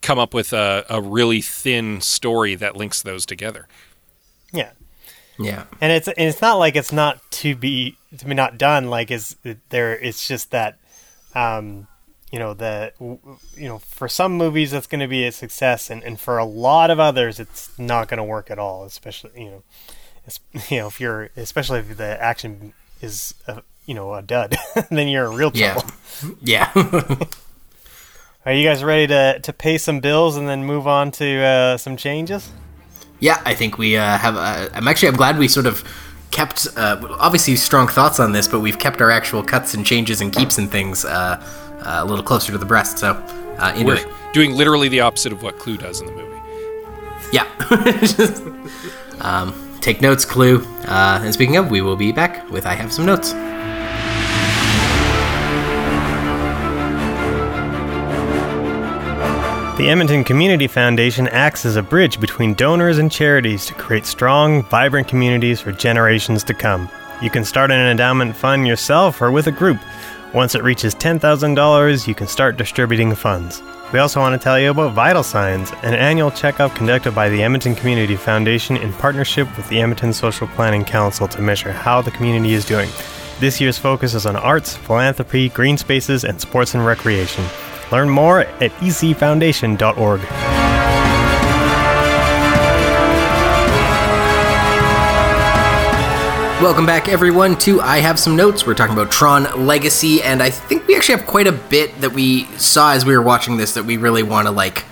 [0.01, 3.67] come up with a, a really thin story that links those together.
[4.51, 4.71] Yeah.
[5.39, 5.65] Yeah.
[5.81, 9.09] and it's and it's not like it's not to be to be not done like
[9.11, 9.35] is
[9.69, 10.77] there it's just that
[11.33, 11.87] um
[12.31, 16.03] you know the you know for some movies that's going to be a success and,
[16.03, 19.49] and for a lot of others it's not going to work at all especially you
[19.49, 20.02] know es-
[20.69, 24.55] you know if you're especially if the action is a, you know a dud
[24.89, 25.73] then you're in real Yeah.
[25.73, 25.91] trouble
[26.41, 26.71] Yeah.
[28.45, 31.77] are you guys ready to to pay some bills and then move on to uh,
[31.77, 32.51] some changes
[33.19, 34.35] Yeah, I think we uh, have.
[34.35, 35.07] Uh, I'm actually.
[35.09, 35.81] I'm glad we sort of
[36.31, 36.67] kept.
[36.75, 40.33] Uh, obviously, strong thoughts on this, but we've kept our actual cuts and changes and
[40.33, 41.09] keeps and things uh,
[41.85, 42.97] uh, a little closer to the breast.
[42.99, 43.11] So,
[43.59, 44.07] uh, into We're it.
[44.33, 46.41] doing literally the opposite of what Clu does in the movie.
[47.31, 47.47] Yeah.
[49.21, 50.65] um, take notes, Clu.
[50.85, 53.33] Uh, and speaking of, we will be back with I have some notes.
[59.77, 64.63] The Edmonton Community Foundation acts as a bridge between donors and charities to create strong,
[64.63, 66.89] vibrant communities for generations to come.
[67.21, 69.79] You can start an endowment fund yourself or with a group.
[70.33, 73.61] Once it reaches $10,000, you can start distributing funds.
[73.93, 77.43] We also want to tell you about Vital Signs, an annual checkup conducted by the
[77.43, 82.09] Edmonton Community Foundation in partnership with the Edmonton Social Planning Council to measure how the
[82.09, 82.89] community is doing.
[83.39, 87.45] This year's focus is on arts, philanthropy, green spaces, and sports and recreation.
[87.91, 90.82] Learn more at ecfoundation.org.
[96.63, 98.65] Welcome back, everyone, to I Have Some Notes.
[98.65, 102.13] We're talking about Tron Legacy, and I think we actually have quite a bit that
[102.13, 104.85] we saw as we were watching this that we really want to, like,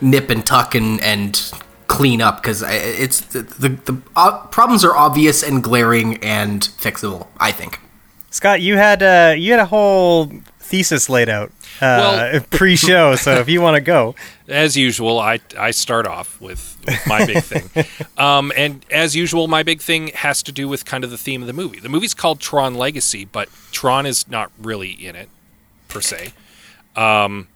[0.00, 1.52] nip and tuck and, and
[1.88, 7.26] clean up because it's the, the, the uh, problems are obvious and glaring and fixable,
[7.38, 7.80] I think.
[8.30, 10.32] Scott, you had uh, you had a whole
[10.70, 14.14] thesis laid out uh, Well- pre-show, so if you want to go,
[14.48, 17.68] As usual, I I start off with, with my big thing,
[18.16, 21.42] um, and as usual, my big thing has to do with kind of the theme
[21.42, 21.80] of the movie.
[21.80, 25.28] The movie's called Tron Legacy, but Tron is not really in it
[25.88, 26.32] per se.
[26.96, 27.48] Um,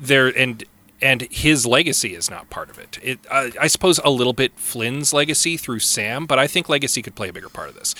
[0.00, 0.64] there and
[1.02, 2.98] and his legacy is not part of it.
[3.02, 7.02] It uh, I suppose a little bit Flynn's legacy through Sam, but I think legacy
[7.02, 7.94] could play a bigger part of this.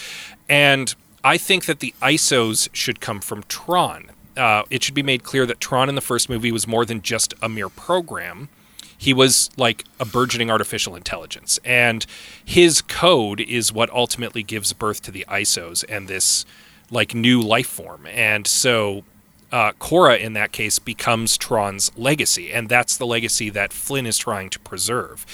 [0.48, 4.11] And I think that the ISOs should come from Tron.
[4.37, 7.03] Uh, it should be made clear that Tron in the first movie was more than
[7.03, 8.49] just a mere program.
[8.97, 12.07] He was like a burgeoning artificial intelligence, and
[12.44, 16.47] his code is what ultimately gives birth to the ISOs and this
[16.90, 18.07] like new life form.
[18.07, 19.05] And so
[19.53, 24.18] uh, Quorra in that case becomes Tron's legacy, and that's the legacy that Flynn is
[24.18, 25.25] trying to preserve.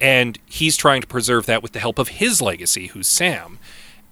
[0.00, 3.58] And he's trying to preserve that with the help of his legacy, who's Sam.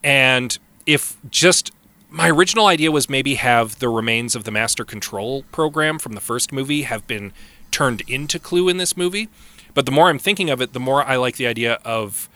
[0.04, 0.56] And
[0.86, 1.72] if just
[2.16, 6.20] my original idea was maybe have the remains of the Master Control program from the
[6.20, 7.30] first movie have been
[7.70, 9.28] turned into Clu in this movie.
[9.74, 12.30] But the more I'm thinking of it, the more I like the idea of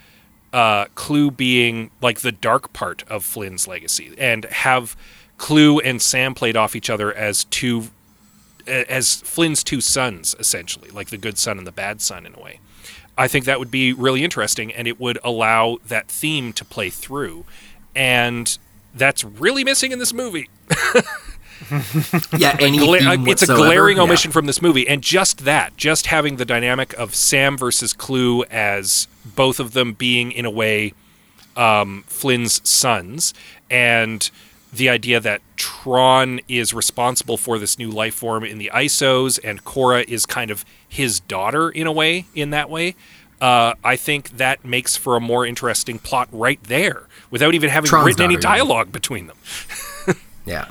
[0.53, 4.97] uh, Clu being like the dark part of Flynn's legacy, and have
[5.39, 7.85] Clu and Sam played off each other as two,
[8.67, 12.41] as Flynn's two sons, essentially, like the good son and the bad son in a
[12.41, 12.61] way.
[13.17, 16.91] I think that would be really interesting, and it would allow that theme to play
[16.91, 17.47] through,
[17.95, 18.59] and
[18.95, 20.49] that's really missing in this movie.
[22.37, 24.03] Yeah, Gla- uh, it's a glaring yeah.
[24.03, 28.45] omission from this movie, and just that, just having the dynamic of Sam versus Clu
[28.45, 30.95] as both of them being in a way
[31.57, 33.35] um, Flynn's sons,
[33.71, 34.31] and
[34.73, 39.63] the idea that Tron is responsible for this new life form in the ISOs, and
[39.65, 42.95] Quorra is kind of his daughter in a way, in that way.
[43.41, 47.89] Uh, I think that makes for a more interesting plot right there, without even having
[47.89, 49.37] Tron's written any dialogue between them.
[50.47, 50.67] Yeah.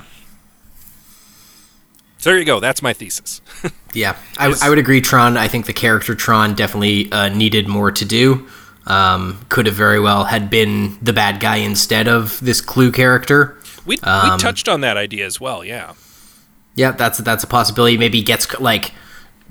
[2.18, 2.60] So there you go.
[2.60, 3.40] That's my thesis.
[3.92, 5.00] Yeah, I, I would agree.
[5.00, 5.36] Tron.
[5.36, 8.46] I think the character Tron definitely uh, needed more to do.
[8.86, 13.58] Um, could have very well had been the bad guy instead of this Clu character.
[13.86, 15.94] We, Um, we touched on that idea as well, yeah.
[16.76, 17.98] Yeah, that's that's a possibility.
[17.98, 18.92] Maybe gets like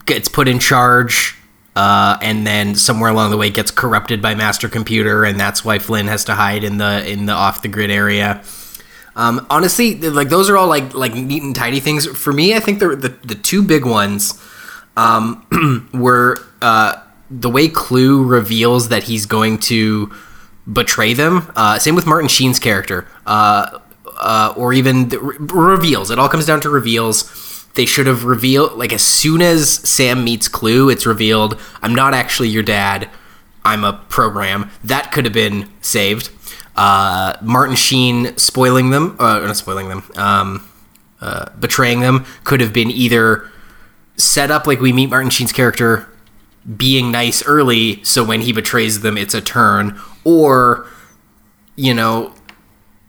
[0.05, 1.35] gets put in charge,
[1.79, 5.79] uh, and then somewhere along the way gets corrupted by Master Computer, and that's why
[5.79, 8.43] Flynn has to hide in the in the off the grid area.
[9.15, 12.05] Um, honestly, like those are all like like neat and tidy things.
[12.05, 14.37] For me, I think the the, the two big ones
[14.97, 17.01] um, were uh,
[17.31, 20.13] the way Clu reveals that he's going to
[20.71, 21.49] betray them.
[21.55, 23.79] Uh, same with Martin Sheen's character, uh,
[24.17, 26.11] uh, or even the re- reveals.
[26.11, 27.23] It all comes down to reveals.
[27.79, 32.13] They should have revealed like as soon as Sam meets Clu, it's revealed I'm not
[32.13, 33.09] actually your dad.
[33.63, 34.69] I'm a program.
[34.83, 36.29] That could have been saved.
[36.75, 40.69] Uh, Martin Sheen spoiling them, uh, not spoiling them, um,
[41.21, 43.49] uh, betraying them could have been either
[44.17, 46.05] set up like we meet Martin Sheen's character
[46.75, 50.85] being nice early, so when he betrays them, it's a turn, or
[51.77, 52.33] you know,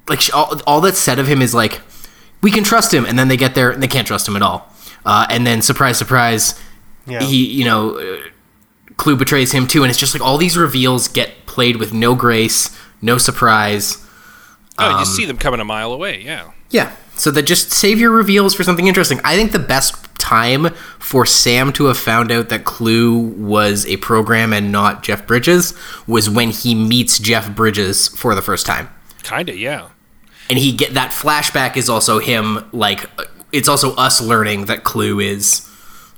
[0.08, 1.80] like all, all that's said of him is like
[2.42, 4.42] we can trust him, and then they get there and they can't trust him at
[4.42, 4.72] all,
[5.04, 6.58] uh, and then surprise, surprise,
[7.06, 7.22] Yeah.
[7.22, 8.16] he you know, uh,
[8.96, 12.14] Clu betrays him too, and it's just like all these reveals get played with no
[12.14, 12.70] grace,
[13.02, 13.98] no surprise.
[14.78, 16.22] Oh, Um, you see them coming a mile away.
[16.24, 16.44] Yeah.
[16.70, 16.92] Yeah.
[17.16, 19.20] So that just save your reveals for something interesting.
[19.24, 20.68] I think the best time
[20.98, 25.74] for Sam to have found out that Clu was a program and not Jeff Bridges
[26.06, 28.88] was when he meets Jeff Bridges for the first time.
[29.22, 29.54] Kinda.
[29.56, 29.88] Yeah.
[30.50, 33.08] And he get that flashback is also him like
[33.52, 35.66] it's also us learning that Clu is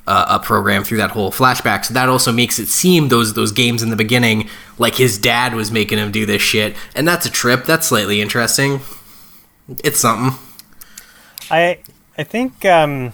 [0.07, 1.85] uh, a program through that whole flashback.
[1.85, 5.55] So that also makes it seem those those games in the beginning like his dad
[5.55, 6.75] was making him do this shit.
[6.95, 7.65] And that's a trip.
[7.65, 8.81] That's slightly interesting.
[9.85, 10.39] It's something.
[11.51, 11.79] I
[12.17, 13.13] I think um,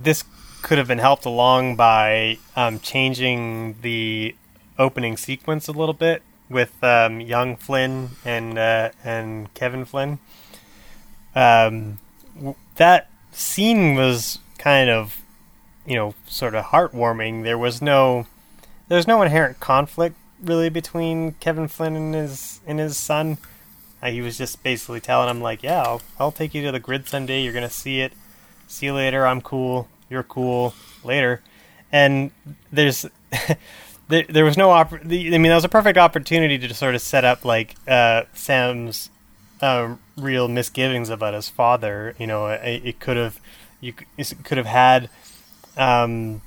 [0.00, 0.24] this
[0.62, 4.34] could have been helped along by um, changing the
[4.78, 10.18] opening sequence a little bit with um, young Flynn and uh, and Kevin Flynn.
[11.34, 11.98] Um,
[12.76, 15.20] that scene was kind of
[15.86, 17.42] you know sort of heartwarming.
[17.42, 18.26] There was no
[18.88, 23.38] there's no inherent conflict really between Kevin Flynn and his and his son.
[24.02, 26.80] Uh, he was just basically telling him like, "Yeah, I'll, I'll take you to the
[26.80, 27.42] grid someday.
[27.42, 28.12] You're gonna see it.
[28.68, 29.26] See you later.
[29.26, 29.88] I'm cool.
[30.10, 30.74] You're cool.
[31.02, 31.40] Later."
[31.90, 32.32] And
[32.72, 33.06] there's
[34.08, 36.94] there, there was no opp- the, I mean, that was a perfect opportunity to sort
[36.94, 39.10] of set up like uh, Sam's
[39.60, 42.14] uh, real misgivings about his father.
[42.18, 43.40] You know, it, it could have
[43.80, 45.10] you could have had
[45.76, 46.42] um,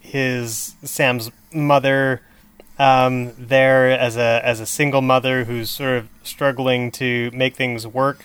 [0.00, 2.22] his Sam's mother
[2.78, 7.86] um, there as a as a single mother who's sort of struggling to make things
[7.86, 8.24] work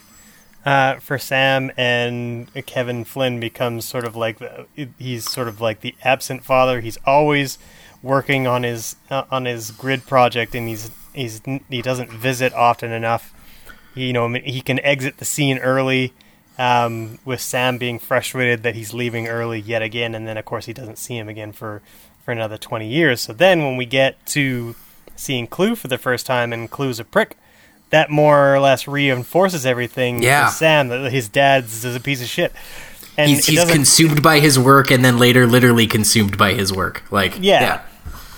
[0.66, 4.66] uh, for Sam, and Kevin Flynn becomes sort of like the,
[4.98, 6.80] he's sort of like the absent father.
[6.82, 7.58] He's always
[8.04, 12.92] working on his uh, on his grid project, and he's he's he doesn't visit often
[12.92, 13.34] enough.
[13.96, 16.14] He, you know, he can exit the scene early.
[16.60, 20.68] Um, with Sam being frustrated that he's leaving early yet again, and then of course
[20.68, 21.82] he doesn't see him again for
[22.24, 23.22] for another 20 years.
[23.22, 24.76] So then when we get to
[25.16, 27.36] seeing Clu for the first time and Clu's a prick,
[27.90, 30.46] that more or less reinforces everything Yeah.
[30.46, 32.54] to Sam that his dad's is a piece of shit.
[33.18, 37.02] And he's, he's consumed by his work and then later literally consumed by his work
[37.12, 37.82] like Yeah.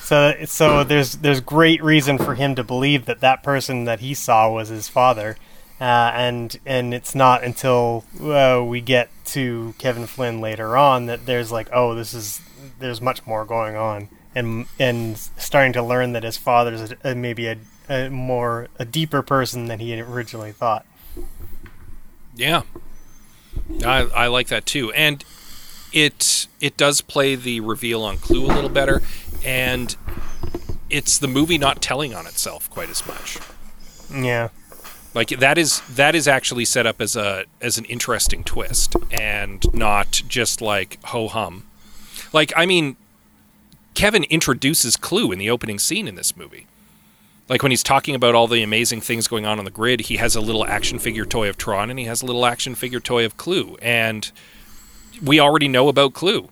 [0.05, 4.13] So so there's there's great reason for him to believe that that person that he
[4.13, 5.35] saw was his father.
[5.81, 11.25] Uh, and and it's not until uh, we get to Kevin Flynn later on that
[11.25, 12.39] there's like oh this is
[12.77, 17.15] there's much more going on and and starting to learn that his father's a, a,
[17.15, 17.57] maybe a,
[17.89, 20.85] a more a deeper person than he had originally thought.
[22.35, 22.61] Yeah,
[23.83, 25.25] I, I like that too, and
[25.95, 29.01] it it does play the reveal on Clu a little better,
[29.45, 29.95] and
[30.89, 33.39] it's the movie not telling on itself quite as much.
[34.13, 34.49] Yeah.
[35.13, 39.65] Like that is that is actually set up as a as an interesting twist, and
[39.73, 41.65] not just like ho hum.
[42.33, 42.97] Like I mean,
[43.93, 46.67] Kevin introduces Clu in the opening scene in this movie.
[47.47, 50.17] Like when he's talking about all the amazing things going on on the grid, he
[50.17, 52.99] has a little action figure toy of Tron and he has a little action figure
[52.99, 53.77] toy of Clu.
[53.81, 54.29] And
[55.23, 56.49] we already know about Clu,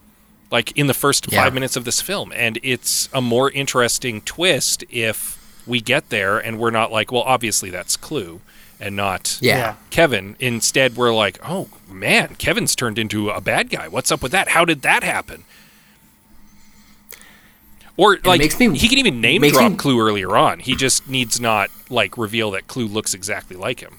[0.54, 1.44] like in the first Yeah.
[1.44, 2.32] five minutes of this film.
[2.36, 7.24] And it's a more interesting twist if we get there and we're not like, well,
[7.24, 8.40] obviously that's Clu
[8.80, 9.58] and not Yeah.
[9.58, 9.76] Yeah.
[9.90, 10.36] Kevin.
[10.40, 13.88] Instead, we're like, oh man, Kevin's turned into a bad guy.
[13.88, 14.50] What's up with that?
[14.50, 15.44] How did that happen?
[17.96, 20.60] Or like makes me- he can even name makes drop me- Clu earlier on.
[20.60, 23.96] He just needs not like reveal that Clu looks exactly like him.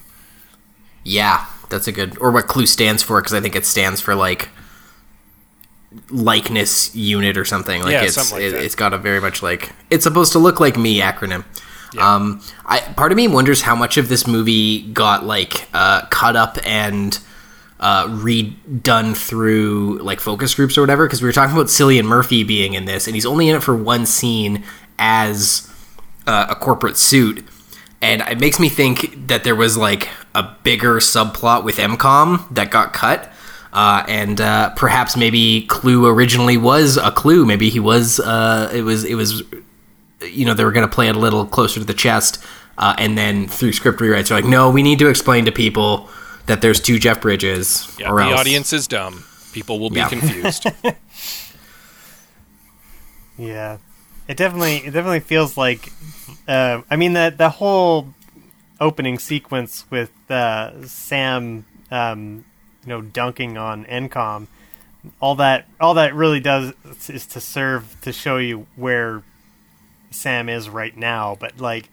[1.03, 4.15] Yeah, that's a good or what Clu stands for because i think it stands for
[4.15, 4.49] like
[6.09, 7.81] likeness unit or something.
[7.81, 10.39] Like Yeah, it's something like it, it's got a very much like it's supposed to
[10.39, 11.45] look like me acronym.
[11.99, 16.35] Um i part of me wonders how much of this movie got like uh cut
[16.35, 17.19] up and
[17.77, 22.43] uh, redone through like focus groups or whatever because we were talking about Cillian Murphy
[22.43, 24.63] being in this and he's only in it for one scene
[24.97, 25.71] as
[26.25, 27.45] uh, a corporate suit
[28.01, 32.69] and it makes me think that there was like a bigger subplot with ENCOM that
[32.69, 33.31] got cut.
[33.75, 37.45] Uh, and uh, perhaps maybe Clu originally was a Clue.
[37.45, 38.19] Maybe he was.
[38.21, 39.03] Uh, it was.
[39.03, 39.43] It was.
[40.21, 42.41] You know, they were going to play it a little closer to the chest,
[42.77, 46.09] uh, and then through script rewrites, they're like, no, we need to explain to people
[46.45, 47.93] that there's two Jeff Bridges.
[47.99, 48.39] Yeah, or the else.
[48.39, 49.23] audience is dumb.
[49.51, 50.09] People will be Yeah.
[50.15, 50.65] confused.
[53.37, 53.77] Yeah,
[54.27, 55.91] it definitely it definitely feels like.
[56.47, 58.13] Uh, I mean that the whole
[58.79, 62.45] opening sequence with uh, Sam, um,
[62.85, 64.47] you know, dunking on Encom.
[65.19, 66.73] All that all that really does
[67.09, 69.23] is to serve to show you where
[70.11, 71.37] Sam is right now.
[71.39, 71.89] But like,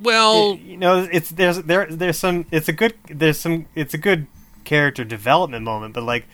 [0.00, 3.98] well, you know, it's there's there there's some it's a good there's some it's a
[3.98, 4.26] good
[4.64, 6.26] character development moment, but like.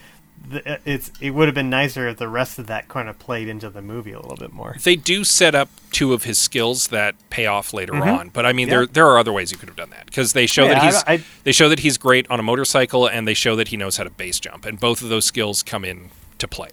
[0.48, 3.46] The, it's it would have been nicer if the rest of that kind of played
[3.46, 4.76] into the movie a little bit more.
[4.82, 8.18] they do set up two of his skills that pay off later Mhm.
[8.18, 8.28] on.
[8.30, 8.74] But I mean, Yeah.
[8.76, 10.82] there there are other ways you could have done that because they show Yeah, that
[10.82, 13.68] I- he's I- they show that he's great on a motorcycle and they show that
[13.68, 16.70] he knows how to base jump, and both of those skills come in to play.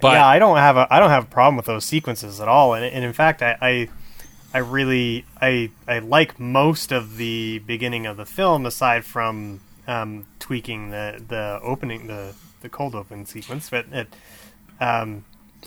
[0.00, 2.46] But yeah, I don't have a I don't have a problem with those sequences at
[2.46, 3.88] all, and, and in fact, I, I
[4.54, 10.26] I really I I like most of the beginning of the film aside from um,
[10.38, 14.08] tweaking the the opening the the cold open sequence, but it,
[14.80, 15.24] um,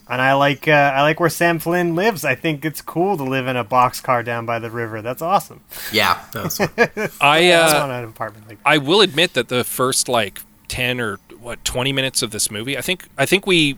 [0.07, 2.23] and I like uh, I like where Sam Flynn lives.
[2.25, 5.01] I think it's cool to live in a boxcar down by the river.
[5.01, 5.61] That's awesome.
[5.91, 10.41] Yeah, that I uh, want an apartment like I will admit that the first like
[10.67, 13.77] ten or what twenty minutes of this movie, I think I think we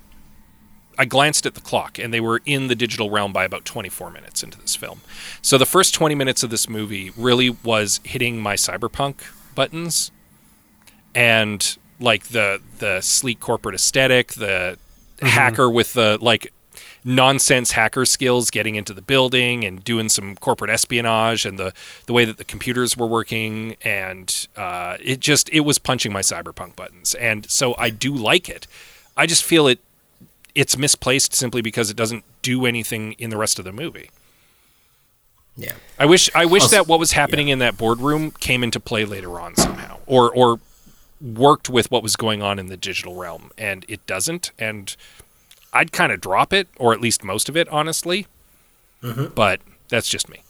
[0.97, 4.11] I glanced at the clock and they were in the digital realm by about 24
[4.11, 5.01] minutes into this film.
[5.41, 9.21] So the first 20 minutes of this movie really was hitting my cyberpunk
[9.55, 10.11] buttons
[11.15, 14.77] and like the the sleek corporate aesthetic, the
[15.21, 16.51] hacker with the like
[17.05, 21.73] nonsense hacker skills getting into the building and doing some corporate espionage and the
[22.05, 26.21] the way that the computers were working and uh, it just it was punching my
[26.21, 28.67] cyberpunk buttons and so I do like it.
[29.17, 29.79] I just feel it
[30.55, 34.09] it's misplaced simply because it doesn't do anything in the rest of the movie.
[35.57, 35.73] Yeah.
[35.99, 39.03] I wish I wish Also- that what was happening in that boardroom came into play
[39.05, 40.59] later on somehow, or or
[41.23, 44.51] worked with what was going on in the digital realm, and it doesn't.
[44.59, 44.95] And
[45.71, 48.27] I'd kind of drop it, or at least most of it, honestly.
[49.01, 49.33] Mm-hmm.
[49.33, 50.43] But that's just me.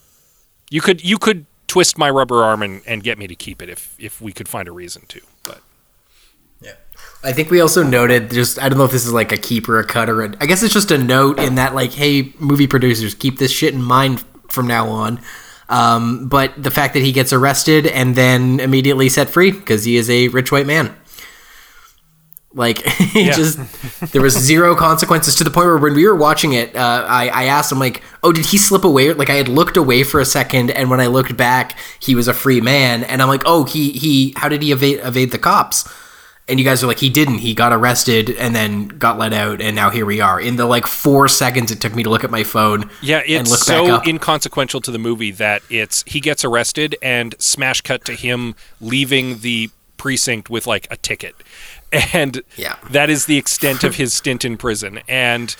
[0.69, 3.69] You could you could twist my rubber arm and, and get me to keep it
[3.69, 5.21] if if we could find a reason to.
[5.43, 5.61] But
[6.61, 6.75] yeah,
[7.23, 9.69] I think we also noted just I don't know if this is like a keep
[9.69, 12.33] or a cut or a, I guess it's just a note in that like hey
[12.39, 15.19] movie producers keep this shit in mind from now on.
[15.73, 19.97] Um, but the fact that he gets arrested and then immediately set free because he
[19.97, 20.95] is a rich white man.
[22.53, 23.57] Like he just
[24.11, 27.27] there was zero consequences to the point where when we were watching it, uh, I,
[27.29, 30.19] I asked him like, "Oh, did he slip away?" Like I had looked away for
[30.19, 33.41] a second, and when I looked back, he was a free man, and I'm like,
[33.47, 35.89] "Oh, he he how did he evade evade the cops?"
[36.49, 37.37] And you guys are like, "He didn't.
[37.39, 40.65] He got arrested and then got let out, and now here we are." In the
[40.65, 43.59] like four seconds it took me to look at my phone, yeah, and it's look
[43.61, 48.55] so inconsequential to the movie that it's he gets arrested and smash cut to him
[48.81, 51.35] leaving the precinct with like a ticket.
[52.11, 52.75] And Yeah.
[52.89, 54.99] that is the extent of his stint in prison.
[55.07, 55.55] And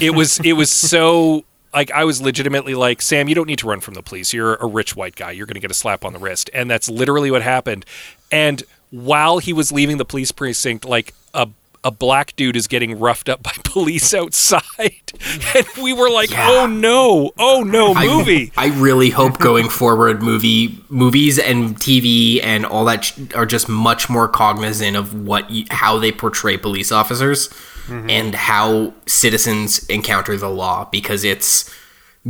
[0.00, 3.66] it was it was so like I was legitimately like, Sam, you don't need to
[3.66, 4.32] run from the police.
[4.32, 5.32] You're a rich white guy.
[5.32, 6.50] You're going to get a slap on the wrist.
[6.54, 7.84] And that's literally what happened.
[8.30, 8.62] And
[8.94, 11.48] while he was leaving the police precinct, like a
[11.82, 15.12] a black dude is getting roughed up by police outside,
[15.56, 17.32] and we were like, "Oh no!
[17.36, 18.52] Oh no!" Movie.
[18.56, 23.68] I, I really hope going forward, movie movies and TV and all that are just
[23.68, 27.48] much more cognizant of what how they portray police officers
[27.86, 28.08] mm-hmm.
[28.08, 31.68] and how citizens encounter the law because it's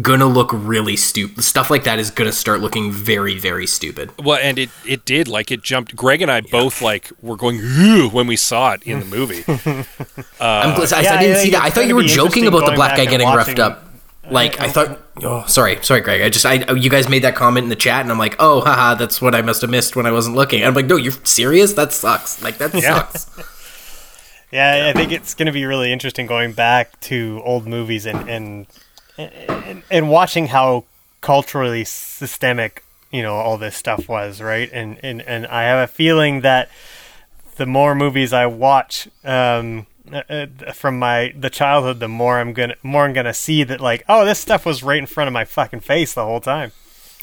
[0.01, 1.45] gonna look really stupid.
[1.45, 4.11] Stuff like that is gonna start looking very very stupid.
[4.23, 5.95] Well, and it it did like it jumped.
[5.97, 9.45] Greg and I both like were going "Ugh," when we saw it in the movie.
[10.41, 11.63] I'm glad I, yeah, I I didn't think see that.
[11.63, 13.85] I thought you were joking about the black guy and getting roughed up.
[14.31, 15.01] Like I uh, thought.
[15.23, 16.23] Oh, sorry, sorry, Greg.
[16.23, 18.63] I just I you guys made that comment in the chat, and I'm like, oh,
[18.63, 20.65] haha, that's what I must have missed when I wasn't looking.
[20.65, 21.75] I'm like, no, you're serious?
[21.75, 22.43] That sucks.
[22.43, 23.07] Like that Yeah.
[23.07, 23.31] sucks.
[24.53, 28.29] Yeah, I think it's going to be really interesting going back to old movies and
[28.31, 28.67] and
[29.19, 30.85] and, and watching how
[31.21, 34.69] culturally systemic you know all this stuff was, right?
[34.73, 36.69] And and and I have a feeling that
[37.57, 42.53] the more movies I watch um, uh, uh, from my the childhood, the more I'm
[42.53, 45.33] gonna more I'm gonna see that like, oh, this stuff was right in front of
[45.33, 46.73] my fucking face the whole time.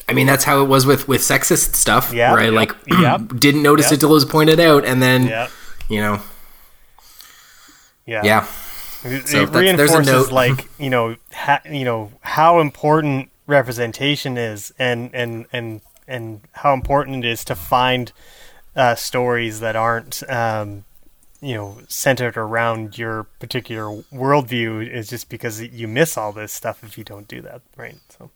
[0.07, 3.27] I mean, that's how it was with with sexist stuff, Yeah, I yep, like yep,
[3.37, 3.93] didn't notice yep.
[3.93, 5.49] it till it was pointed out, and then
[5.89, 6.21] you know,
[8.05, 8.47] yeah, yeah.
[9.03, 13.29] It, So it that's- there's a reinforces like you know ha, you know how important
[13.47, 18.11] representation is and and and and how important it is to find
[18.75, 20.85] uh, stories that aren't um,
[21.41, 26.83] you know centered around your particular worldview is just because you miss all this stuff
[26.83, 27.97] if you don't do that right?
[28.17, 28.29] So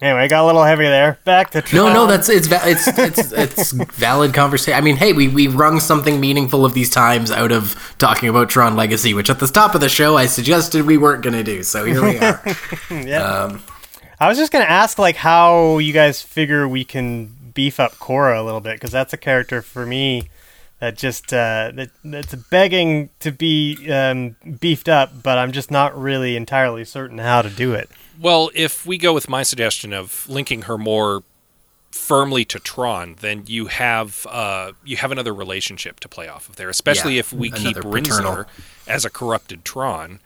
[0.00, 1.18] Anyway, I got a little heavy there.
[1.24, 1.92] Back to No, Tron.
[1.92, 4.78] no, that's it's it's it's it's valid conversation.
[4.78, 8.48] I mean, hey, we we wrung something meaningful of these times out of talking about
[8.48, 11.42] Tron Legacy, which at the top of the show I suggested we weren't going to
[11.42, 11.64] do.
[11.64, 12.40] So here we are.
[12.90, 13.22] yeah.
[13.22, 13.62] Um,
[14.20, 18.40] I was just gonna ask like how you guys figure we can beef up Quorra
[18.40, 20.28] a little bit because that's a character for me
[20.80, 25.96] that just uh, that that's begging to be um, beefed up, but I'm just not
[26.00, 27.90] really entirely certain how to do it.
[28.20, 31.22] Well, if we go with my suggestion of linking her more
[31.90, 36.56] firmly to Tron, then you have uh, you have another relationship to play off of
[36.56, 36.68] there.
[36.68, 38.00] Especially Yeah, if we keep another.
[38.00, 38.46] Rinzler
[38.86, 40.20] as a corrupted Tron,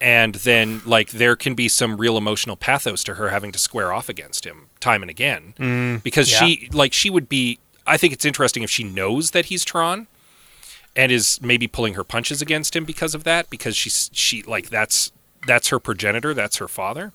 [0.00, 3.92] and then like there can be some real emotional pathos to her having to square
[3.92, 6.46] off against him time and again because yeah.
[6.46, 7.58] she like she would be.
[7.86, 10.06] I think it's interesting if she knows that he's Tron.
[10.96, 14.70] And is maybe pulling her punches against him because of that, because she's she like
[14.70, 15.10] that's
[15.44, 17.12] that's her progenitor, that's her father.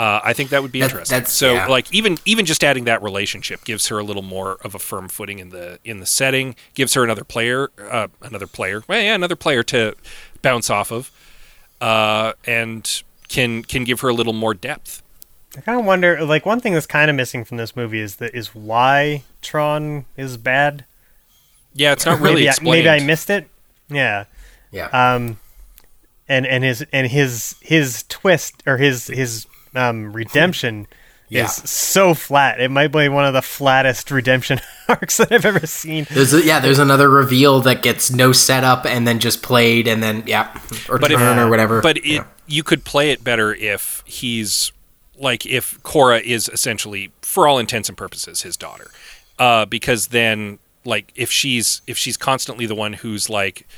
[0.00, 1.14] Uh, I think that would be That- interesting.
[1.16, 1.66] that's- so yeah.
[1.66, 5.08] like even even just adding that relationship gives her a little more of a firm
[5.08, 6.54] footing in the in the setting.
[6.74, 9.94] Gives her another player, uh, another player, well, yeah, another player to
[10.42, 11.10] bounce off of,
[11.82, 15.02] uh, and can can give her a little more depth.
[15.58, 18.16] I kind of wonder, like one thing that's kind of missing from this movie is
[18.16, 20.84] that is why Tron is bad.
[21.74, 22.84] Yeah, it's not really maybe, I, explained.
[22.86, 23.48] maybe I missed it.
[23.90, 24.24] Yeah.
[24.70, 24.86] yeah.
[24.92, 25.38] Um,
[26.28, 30.86] and and his and his his twist or his his um redemption
[31.32, 31.44] Yeah.
[31.44, 32.60] is so flat.
[32.60, 36.04] It might be one of the flattest redemption arcs that I've ever seen.
[36.10, 40.02] There's a, yeah, there's another reveal that gets no setup and then just played and
[40.02, 40.52] then yeah,
[40.88, 41.82] or But if- turn or whatever.
[41.82, 44.72] But it, you could play it better if he's
[45.16, 48.90] like if Quorra is essentially, for all intents and purposes, his daughter,
[49.38, 53.68] uh, because then like if she's if she's constantly the one who's like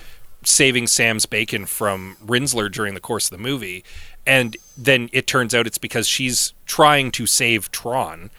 [0.44, 3.84] saving Sam's bacon from Rinzler during the course of the movie,
[4.26, 8.30] and then it turns out it's because she's trying to save Tron,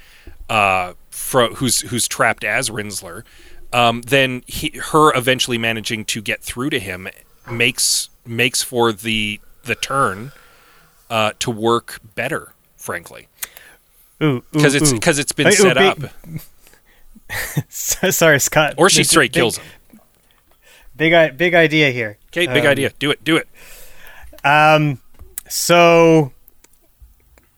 [0.49, 3.23] uh, fro- who's who's trapped as Rinzler.
[3.71, 7.07] Um, then he, her eventually managing to get through to him
[7.49, 10.31] makes makes for the the turn
[11.09, 13.27] uh, to work better, frankly,
[14.21, 16.41] Ooh, because it's because it's been ooh, set up, big-
[17.69, 18.75] Sorry, Scott.
[18.77, 19.65] or she straight big- kills him.
[20.95, 22.17] Big big idea here.
[22.27, 22.91] Okay, big Um, idea.
[22.99, 23.23] Do it.
[23.23, 23.47] Do it.
[25.49, 26.31] So,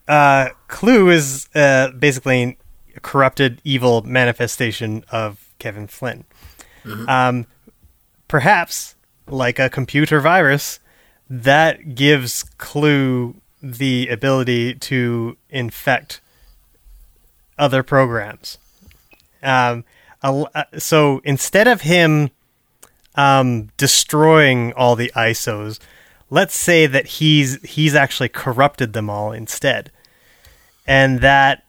[0.07, 2.57] uh, Clu is uh, basically
[2.95, 6.25] a corrupted, evil manifestation of Kevin Flynn.
[7.07, 7.47] Um,
[8.27, 8.95] perhaps,
[9.27, 10.79] like a computer virus,
[11.29, 16.21] that gives Clu the ability to infect
[17.57, 18.57] other programs.
[19.41, 19.85] Um,
[20.21, 22.29] uh, so instead of him
[23.15, 25.79] um, destroying all the ISOs,
[26.29, 29.91] let's say that he's he's actually corrupted them all instead,
[30.87, 31.63] and that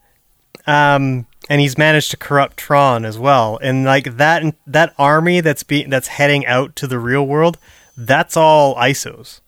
[0.67, 5.63] um, and he's managed to corrupt Tron as well, and like that that army that's
[5.63, 7.59] be that's heading out to the real world,
[7.97, 9.41] that's all ISOs.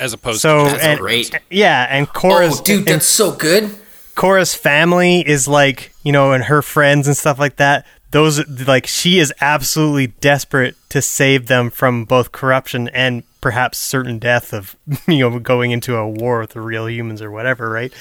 [0.00, 1.40] As opposed So to That's and great.
[1.50, 3.70] yeah, and Quorra's oh, dude, and that's so good.
[4.16, 7.86] Quorra's family is like, you know, and her friends and stuff like that.
[8.10, 14.18] Those like she is absolutely desperate to save them from both corruption and perhaps certain
[14.18, 14.74] death of
[15.06, 17.92] you know going into a war with the real humans or whatever, right?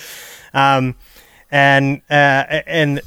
[0.54, 0.96] Um,
[1.52, 3.02] and uh, and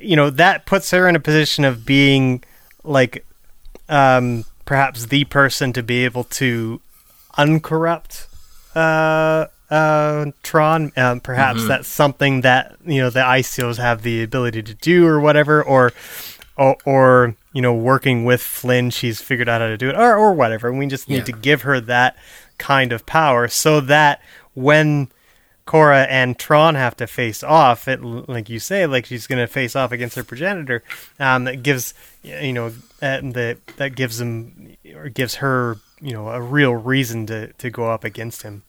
[0.00, 2.44] you know that puts her in a position of being
[2.84, 3.26] like
[3.88, 6.80] um, perhaps the person to be able to
[7.36, 8.28] uncorrupt
[8.76, 10.92] uh, uh, Tron.
[10.96, 15.18] Um, perhaps that's something that you know the ISOs have the ability to do, or
[15.18, 15.92] whatever, or
[16.56, 20.16] or, or you know, working with Flynn, she's figured out how to do it, or
[20.16, 20.68] or whatever.
[20.68, 21.24] And we just need Yeah.
[21.24, 22.16] to give her that
[22.58, 24.20] kind of power, so that
[24.54, 25.08] when
[25.66, 29.46] Quorra and Tron have to face off, it like you say, like she's going to
[29.46, 30.82] face off against her progenitor.
[31.18, 32.66] Um, that gives you know
[33.02, 37.70] uh, that that gives them or gives her you know a real reason to to
[37.70, 38.62] go up against him.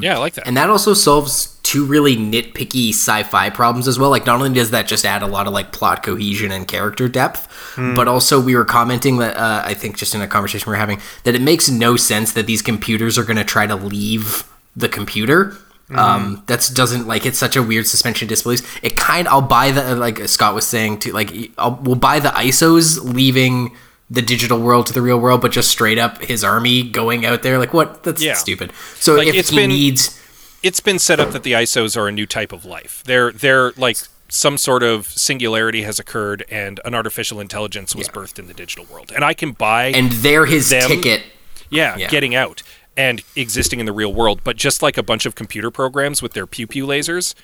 [0.00, 0.46] yeah, I like that.
[0.46, 4.10] And that also solves two really nitpicky sci-fi problems as well.
[4.10, 7.08] Like not only does that just add a lot of like plot cohesion and character
[7.08, 10.74] depth, but also we were commenting that uh, I think just in a conversation we
[10.74, 13.74] were having that it makes no sense that these computers are going to try to
[13.76, 14.44] leave
[14.76, 15.56] the computer.
[15.94, 18.82] Um, that's doesn't like it's such a weird suspension of disbelief.
[18.84, 22.30] It kind I'll buy the like Scott was saying to like I'll, we'll buy the
[22.30, 23.74] ISOs leaving
[24.10, 27.42] the digital world to the real world, but just straight up his army going out
[27.42, 28.34] there like what that's Yeah.
[28.34, 28.72] stupid.
[28.98, 30.20] So Like, if it's he been- needs
[30.66, 33.02] it's been set up that the ISOs are a new type of life.
[33.06, 33.96] They're they're like
[34.28, 38.84] some sort of singularity has occurred and an artificial intelligence was birthed in the digital
[38.92, 39.12] world.
[39.14, 41.22] And I can buy and they're his them- ticket.
[41.70, 42.08] yeah, yeah.
[42.08, 42.62] getting out
[42.96, 46.32] and existing in the real world, but just like a bunch of computer programs with
[46.32, 47.34] their pew pew lasers,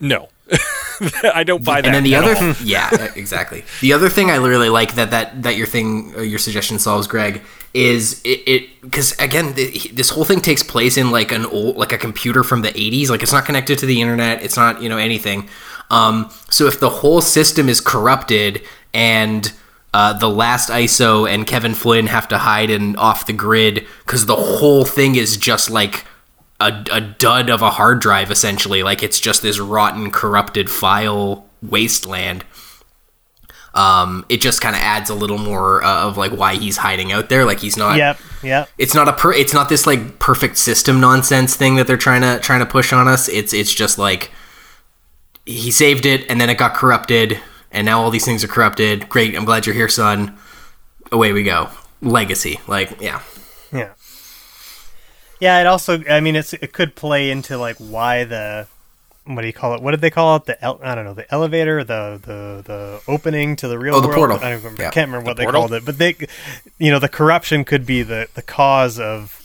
[0.00, 0.28] no.
[1.34, 1.86] I don't buy that.
[1.86, 3.64] and then the other, yeah, exactly.
[3.80, 7.06] The other thing I really like that that that your thing, uh, your suggestion solves,
[7.06, 7.42] Greg,
[7.78, 11.92] is it because again, th- this whole thing takes place in like an old, like
[11.92, 13.08] a computer from the '80s.
[13.08, 14.42] Like it's not connected to the internet.
[14.42, 15.48] It's not you know anything.
[15.88, 18.62] Um, so if the whole system is corrupted
[18.92, 19.52] and
[19.94, 24.26] uh, the last ISO and Kevin Flynn have to hide in off the grid because
[24.26, 26.04] the whole thing is just like
[26.60, 31.46] a, a dud of a hard drive essentially like it's just this rotten corrupted file
[31.62, 32.44] wasteland
[33.78, 37.12] um it just kind of adds a little more uh, of like why he's hiding
[37.12, 37.44] out there.
[37.44, 38.68] Like he's not Yep, yep.
[38.76, 42.22] it's not a per it's not this like perfect system nonsense thing that they're trying
[42.22, 43.28] to trying to push on us.
[43.28, 44.32] It's it's just like
[45.46, 47.38] he saved it and then it got corrupted
[47.70, 49.08] and now all these things are corrupted.
[49.08, 50.36] Great i'm glad you're here son.
[51.12, 51.68] Away we go.
[52.02, 52.58] Legacy.
[52.66, 53.22] Like yeah.
[53.72, 53.92] Yeah.
[55.40, 58.66] Yeah, it also I mean it's it could play into like why the
[59.34, 59.82] what do you call it?
[59.82, 60.44] What did they call it?
[60.46, 64.00] The el- I don't know, the elevator, the the the opening to the real Oh,
[64.00, 64.18] the world.
[64.18, 64.36] portal.
[64.38, 64.82] I don't remember.
[64.82, 64.90] Yeah.
[64.90, 65.60] Can't remember what The they portal?
[65.62, 66.16] called it, but they
[66.78, 69.44] you know, the corruption could be the the cause of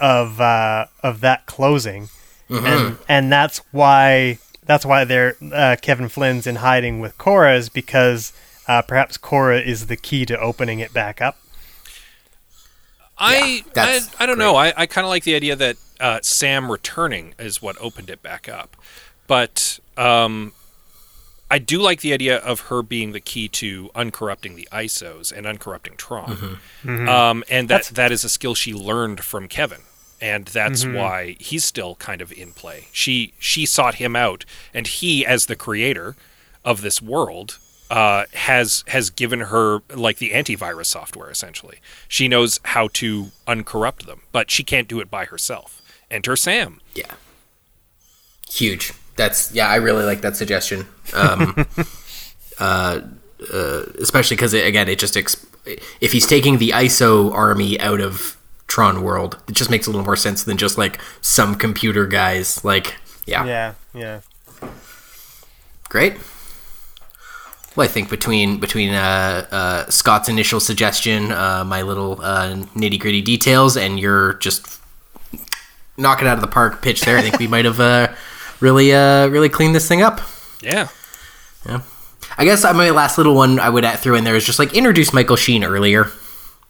[0.00, 2.08] of uh of that closing.
[2.50, 7.68] And and that's why that's why they're uh, Kevin Flynn's in hiding with Quorra is
[7.68, 8.32] because
[8.66, 11.36] uh, perhaps Quorra is the key to opening it back up.
[13.18, 14.54] I, I I don't know.
[14.56, 18.22] I, I kind of like the idea that uh, Sam returning is what opened it
[18.22, 18.76] back up,
[19.26, 20.52] but um,
[21.50, 25.46] I do like the idea of her being the key to uncorrupting the ISOs and
[25.46, 26.58] uncorrupting Tron,
[27.08, 29.80] um, and that that is a skill she learned from Kevin,
[30.20, 32.88] and that's why he's still kind of in play.
[32.92, 34.44] She she sought him out,
[34.74, 36.16] and he, as the creator
[36.64, 37.58] of this world,
[37.90, 41.30] uh, has has given her like the antivirus software.
[41.30, 41.78] Essentially,
[42.08, 45.77] she knows how to uncorrupt them, but she can't do it by herself.
[46.10, 46.80] Enter Sam.
[46.94, 47.12] Yeah.
[48.50, 48.92] Huge.
[49.16, 49.68] That's yeah.
[49.68, 50.86] I really like that suggestion.
[51.14, 51.66] Um,
[52.58, 53.00] uh,
[53.52, 55.44] uh, especially because again, it just ex-
[56.00, 58.36] if he's taking the ISO army out of
[58.68, 62.64] Tron World, it just makes a little more sense than just like some computer guys.
[62.64, 62.96] Like
[63.26, 64.20] yeah, Yeah, yeah.
[65.88, 66.14] great.
[67.76, 72.98] Well, I think between between uh, uh, Scott's initial suggestion, uh, my little uh, nitty
[72.98, 74.80] gritty details, and your just
[75.98, 78.08] knock it out of the park pitch there, I think we might have uh,
[78.60, 80.20] really uh, really cleaned this thing up.
[80.62, 80.88] Yeah.
[81.66, 81.82] Yeah.
[82.36, 85.12] I guess my last little one I would throw in there is just like introduce
[85.12, 86.10] Michael Sheen earlier,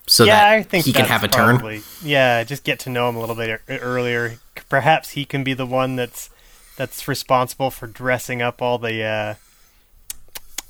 [0.07, 1.83] so yeah, that I think he can have a turn.
[2.03, 4.39] Yeah, just get to know him a little bit earlier.
[4.69, 6.31] Perhaps he can be the one that's
[6.77, 9.03] that's responsible for dressing up all the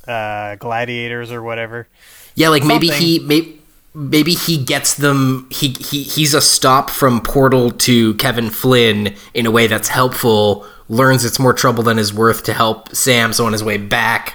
[0.08, 1.86] uh, uh, gladiators or whatever.
[2.34, 3.60] Yeah, like maybe he maybe
[3.98, 5.46] maybe he gets them.
[5.50, 10.64] He he he's a stop from Portal to Kevin Flynn in a way that's helpful.
[10.88, 13.32] Learns it's more trouble than is worth to help Sam.
[13.32, 14.34] So on his way back,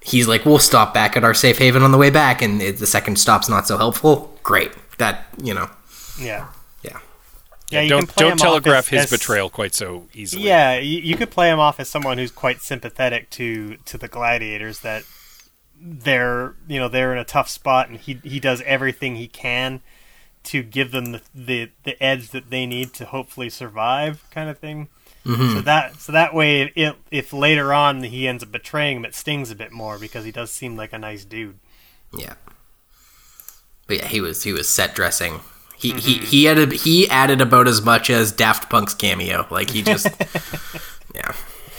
[0.00, 2.78] he's like, "We'll stop back at our safe haven on the way back." And it,
[2.78, 4.36] the second stop's not so helpful.
[4.42, 5.70] Great, that you know,
[6.18, 6.48] Yeah,
[6.82, 6.98] yeah.
[7.70, 7.82] yeah.
[7.82, 10.42] you don't don't telegraph as- his as- betrayal quite so easily.
[10.44, 14.08] Yeah, you, you could play him off as someone who's quite sympathetic to to the
[14.08, 14.80] gladiators.
[14.80, 15.04] That
[15.84, 19.80] they're you know they're in a tough spot, and he he does everything he can
[20.44, 24.58] to give them the the, the edge that they need to hopefully survive, kind of
[24.58, 24.88] thing.
[25.24, 29.14] So that so that way, if if later on he ends up betraying him, it
[29.14, 31.60] stings a bit more because he does seem like a nice dude.
[32.12, 32.34] Yeah.
[33.86, 35.40] But yeah, he was he was set dressing.
[35.76, 35.98] He Mm-hmm.
[35.98, 39.46] he he added he added about as much as Daft Punk's cameo.
[39.48, 40.06] Like he just
[41.14, 41.32] yeah.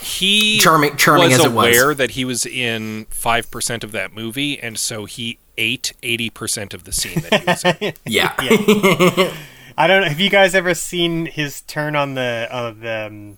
[0.04, 1.68] He Charming- charming was as it was.
[1.76, 6.30] aware that he was in five percent of that movie, and so he ate eighty
[6.30, 7.93] percent of the scene that he was in.
[8.06, 8.34] Yeah.
[8.41, 9.34] yeah.
[9.78, 10.08] I don't know.
[10.10, 13.38] Have you guys ever seen his turn on the uh, the um,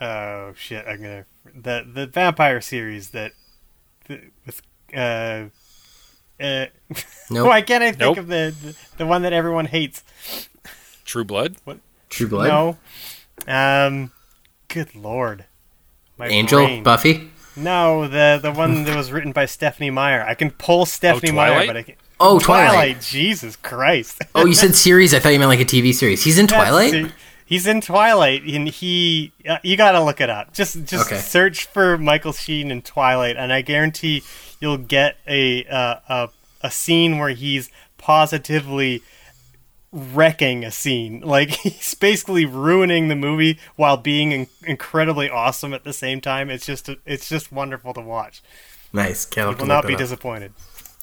[0.00, 0.84] oh shit?
[0.86, 3.32] I'm gonna the the vampire series that
[4.08, 4.60] the, with
[4.96, 5.44] uh
[6.40, 6.66] uh.
[7.30, 7.46] Nope.
[7.48, 8.18] Why can't I think Nope.
[8.18, 10.02] of the, the the one that everyone hates?
[11.04, 11.56] True Blood.
[11.64, 11.78] What?
[12.10, 12.48] True Blood.
[12.48, 12.76] No.
[13.46, 14.10] Um.
[14.68, 15.44] Good lord.
[16.18, 16.82] My Angel, brain.
[16.82, 17.30] Buffy.
[17.56, 20.24] No, the the one that was written by Stephenie Meyer.
[20.26, 21.94] I can pull Stephenie Meyer, but I can.
[22.20, 23.00] Oh, Twilight.
[23.00, 24.22] Jesus Christ.
[24.34, 25.12] Oh, you said series.
[25.14, 26.22] I thought you meant like a TV series.
[26.24, 26.92] He's in Twilight.
[26.92, 27.12] That's-
[27.46, 29.30] He's in Twilight, and he.
[29.46, 30.54] Uh, you gotta look it up.
[30.54, 31.20] Just just Okay.
[31.20, 34.22] search for Michael Sheen in Twilight, and I guarantee
[34.60, 36.28] you'll get a uh, a
[36.62, 39.02] a scene where he's positively
[39.94, 41.20] wrecking a scene.
[41.34, 46.50] Like he's basically ruining the movie while being in- incredibly awesome at the same time.
[46.50, 48.42] It's just it's just wonderful to watch.
[48.92, 49.24] Nice.
[49.24, 49.98] Can't You will not be up.
[49.98, 50.52] disappointed.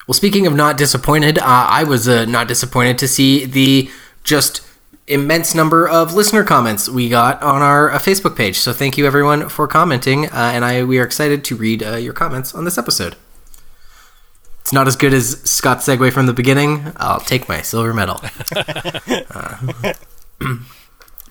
[0.07, 3.89] Well, speaking of not disappointed, uh, I was uh, not disappointed to see the
[4.23, 4.61] just
[5.07, 8.59] immense number of listener comments we got on our uh, Facebook page.
[8.59, 11.95] So thank you everyone for commenting, uh, and I we are excited to read uh,
[11.95, 13.15] your comments on this episode.
[14.61, 16.93] It's not as good as Scott's segue from the beginning.
[16.97, 18.21] I'll take my silver medal.
[19.33, 19.93] Uh,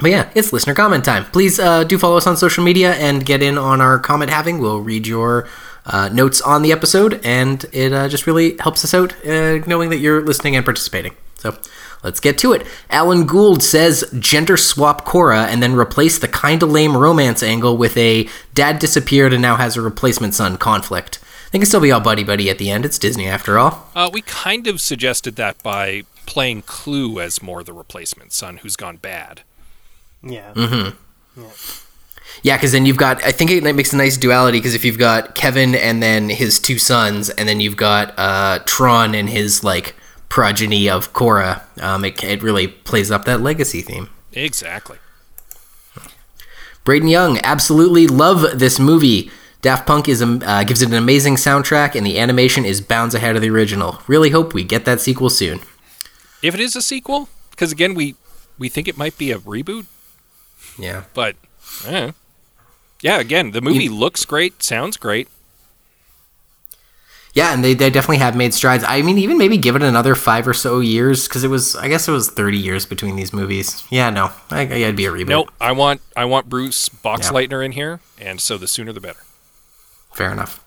[0.00, 1.24] but yeah, it's listener comment time.
[1.26, 4.58] Please uh, do follow us on social media and get in on our comment having.
[4.58, 5.48] We'll read your
[5.86, 9.90] uh, notes on the episode, and it uh, just really helps us out uh, knowing
[9.90, 11.14] that you're listening and participating.
[11.36, 11.56] So
[12.02, 12.66] let's get to it.
[12.90, 17.96] Alan Gould says gender swap Quorra and then replace the kinda lame romance angle with
[17.96, 21.18] a dad disappeared and now has a replacement son conflict.
[21.52, 22.84] They can still be all buddy buddy at the end.
[22.84, 23.88] It's Disney after all.
[23.94, 28.76] Uh, we kind of suggested that by playing Clu as more the replacement son who's
[28.76, 29.42] gone bad.
[30.22, 30.52] Yeah.
[30.54, 31.42] Mm-hmm.
[32.42, 33.22] Yeah, because then you've got.
[33.24, 36.60] I think it makes a nice duality because if you've got Kevin and then his
[36.60, 39.96] two sons, and then you've got uh, Tron and his like
[40.28, 44.08] progeny of Quorra, um, it, it really plays up that legacy theme.
[44.32, 44.98] Exactly.
[46.84, 49.30] Braden Young, absolutely love this movie.
[49.62, 53.14] Daft Punk is um, uh, gives it an amazing soundtrack, and the animation is bounds
[53.14, 54.00] ahead of the original.
[54.06, 55.60] Really hope we get that sequel soon.
[56.42, 58.14] If it is a sequel, because again, we
[58.58, 59.86] we think it might be a reboot,
[60.78, 61.04] Yeah.
[61.14, 61.36] but
[61.86, 62.12] eh.
[63.02, 65.28] yeah, again, the movie looks great, sounds great.
[67.32, 68.82] Yeah, and they, they definitely have made strides.
[68.86, 71.86] I mean, even maybe give it another five or so years because it was, I
[71.86, 73.84] guess it was 30 years between these movies.
[73.88, 75.28] Yeah, no, I, I'd be a reboot.
[75.28, 76.98] Nope, I want I want Bruce Yeah.
[77.16, 79.20] Boxleitner in here, and so the sooner the better.
[80.12, 80.64] Fair enough.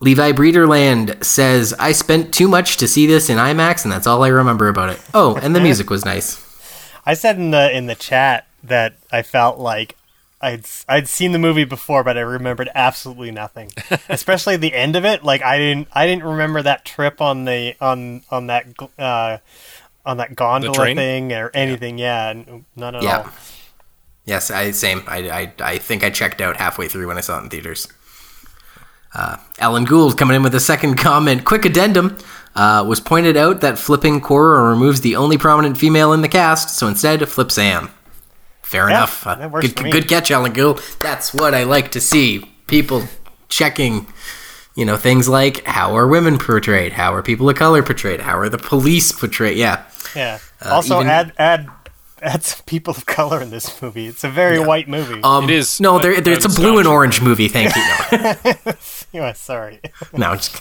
[0.00, 4.22] Levi Breederland says, I spent too much to see this in IMAX, and that's all
[4.22, 5.00] I remember about it.
[5.14, 6.42] Oh, and the music was nice.
[7.06, 9.96] I said in the in the chat that I felt like
[10.40, 13.70] I'd I'd seen the movie before, but I remembered absolutely nothing.
[14.08, 15.22] Especially the end of it.
[15.22, 18.66] Like I didn't I didn't remember that trip on the on on that
[18.98, 19.38] uh,
[20.04, 21.98] on that gondola thing or anything.
[21.98, 23.18] Yeah, n- none at Yeah.
[23.18, 23.30] all.
[24.24, 25.02] Yes, I same.
[25.06, 27.88] I, I, I think I checked out halfway through when I saw it in theaters.
[29.14, 31.44] Uh, Alan Gould coming in with a second comment.
[31.44, 32.18] Quick addendum.
[32.56, 36.70] Uh, was pointed out that flipping Quorra removes the only prominent female in the cast,
[36.76, 37.90] so instead flip Sam.
[38.62, 39.26] Fair Yeah, enough.
[39.26, 40.80] Uh, good, good catch, Alan Gould.
[41.02, 42.50] That's what I like to see.
[42.68, 43.04] People
[43.48, 44.06] checking,
[44.76, 46.92] you know, things like how are women portrayed?
[46.92, 48.20] How are people of color portrayed?
[48.20, 49.58] How are the police portrayed?
[49.58, 49.84] Yeah.
[50.14, 50.38] Yeah.
[50.64, 51.68] Uh, also, even- add add
[52.24, 54.06] add some people of color in this movie.
[54.06, 55.20] It's a very white movie.
[55.22, 57.48] Um, It is No, a- there, there, it's a blue and orange movie.
[57.48, 57.82] Thank you.
[59.14, 59.22] No.
[59.26, 59.80] yeah, sorry.
[60.12, 60.60] No, I'm just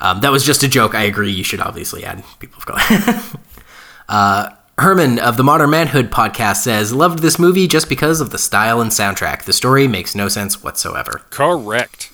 [0.00, 0.94] um, that was just a joke.
[0.94, 1.30] I agree.
[1.32, 3.20] You should obviously add people of color.
[4.08, 8.38] uh, Herman of the Modern Manhood podcast says, "Loved this movie just because of the
[8.38, 9.42] style and soundtrack.
[9.42, 12.10] The story makes no sense whatsoever." Correct.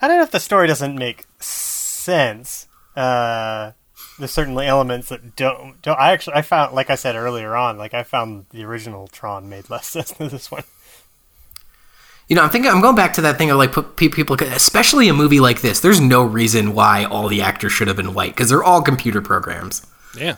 [0.00, 2.66] I don't know if the story doesn't make sense.
[2.96, 3.72] Uh,
[4.18, 5.80] there's certainly elements that don't.
[5.82, 9.08] don't I actually I found, like I said earlier on, like I found the original
[9.08, 10.64] Tron made less sense than this one.
[12.28, 12.70] You know, I'm thinking.
[12.70, 15.80] I'm going back to that thing of like people, especially a movie like this.
[15.80, 19.22] There's no reason why all the actors should have been white because they're all computer
[19.22, 19.86] programs.
[20.14, 20.36] Yeah.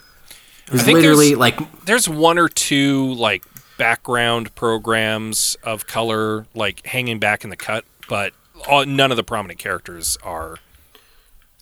[0.69, 3.43] There's think literally there's- like There's one or two like
[3.77, 8.35] background programs of color like hanging back in the cut, but
[8.69, 10.59] all, none of the prominent characters are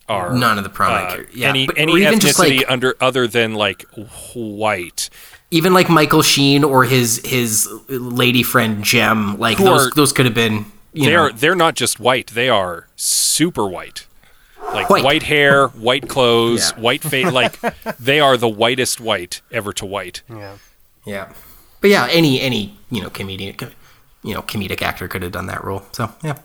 [0.08, 2.64] are None of the prominent uh, char- yeah, any but- any even ethnicity just, like-
[2.68, 3.84] under other than like
[4.34, 5.10] white.
[5.50, 9.38] even like Michael Sheen or his his lady friend Gem.
[9.38, 10.66] Like those are- those could have been.
[10.92, 14.06] You They know, are they're not just white; they are super white.
[14.72, 15.04] Like White.
[15.04, 16.82] white, hair, white clothes, Yeah.
[16.82, 17.30] white face.
[17.32, 17.58] Like
[17.98, 20.22] they are the whitest white ever to white.
[20.28, 20.56] Yeah.
[21.06, 21.32] Yeah,
[21.80, 23.54] but yeah, any any you know comedian,
[24.22, 25.84] you know comedic actor could have done that role.
[25.92, 26.36] So yeah.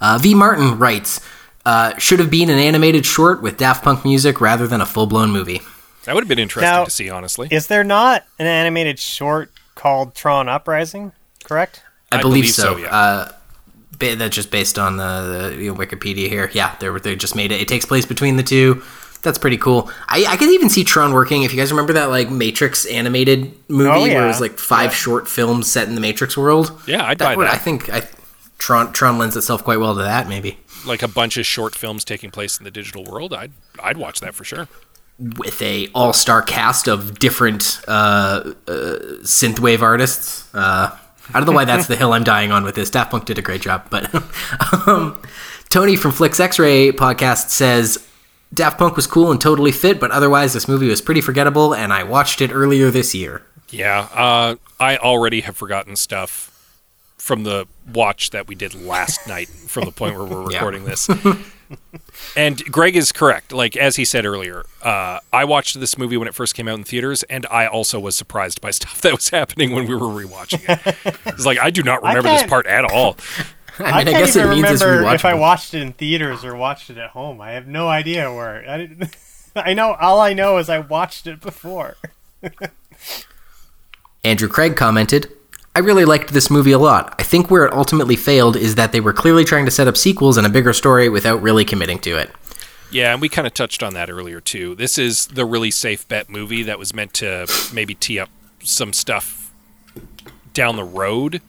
[0.00, 1.20] Uh, v Martin writes,
[1.66, 5.06] uh, should have been an animated short with Daft Punk music rather than a full
[5.06, 5.60] blown movie.
[6.04, 7.48] That would have been interesting Now- to see, honestly.
[7.50, 11.12] Is there not an animated short called Tron Uprising?
[11.44, 11.82] Correct.
[12.12, 12.62] I, I believe, believe so.
[12.62, 12.94] so, yeah.
[12.94, 13.28] uh,
[13.98, 16.50] ba- that's just based on the, the you know, Wikipedia here.
[16.52, 17.60] Yeah, they they just made it.
[17.60, 18.82] It takes place between the two.
[19.22, 19.90] That's pretty cool.
[20.06, 21.44] I, I could even see Tron working.
[21.44, 24.90] If you guys remember that like Matrix animated movie Oh, where it was like five
[24.90, 24.96] Yeah.
[24.96, 26.78] short films set in the Matrix world.
[26.86, 27.54] Yeah, I'd that buy would, that.
[27.54, 28.02] I think I,
[28.58, 30.28] Tron Tron lends itself quite well to that.
[30.28, 33.32] Maybe like a bunch of short films taking place in the digital world.
[33.32, 34.68] I'd I'd watch that for sure.
[35.18, 40.52] with a all star cast of different uh, uh, synthwave artists.
[40.54, 40.96] Uh,
[41.32, 42.90] I don't know why that's the hill I'm dying on with this.
[42.90, 44.12] Daft Punk did a great job, but
[44.86, 45.20] um,
[45.70, 48.06] Tony from Flicks X-Ray podcast says
[48.52, 51.92] Daft Punk was cool and totally fit, but otherwise this movie was pretty forgettable, and
[51.92, 53.42] I watched it earlier this year.
[53.70, 56.53] Yeah, uh, I already have forgotten stuff
[57.24, 59.48] from the watch that we did last night.
[59.48, 60.58] From the point where we're Yeah.
[60.58, 61.08] recording this,
[62.36, 63.50] And Greg is correct.
[63.50, 66.78] Like as he said earlier, uh, I watched this movie when it first came out
[66.78, 70.06] in theaters, and I also was surprised by stuff that was happening when we were
[70.06, 71.16] rewatching it.
[71.26, 73.16] it's like I do not remember this part at all.
[73.78, 75.94] I, I mean, I, can't guess even it means remember if I watched it in
[75.94, 77.40] theaters or watched it at home.
[77.40, 78.68] I have no idea where.
[78.68, 79.16] I, didn't,
[79.56, 81.96] I know all I know is I watched it before.
[84.22, 85.30] Andrew Craig commented,
[85.76, 87.16] I really liked this movie a lot.
[87.18, 89.96] I think where it ultimately failed is that they were clearly trying to set up
[89.96, 92.30] sequels and a bigger story without really committing to it.
[92.92, 94.76] Yeah, and we kind of touched on that earlier too.
[94.76, 98.30] This is the really safe bet movie that was meant to maybe tee up
[98.62, 99.52] some stuff
[100.52, 101.42] down the road.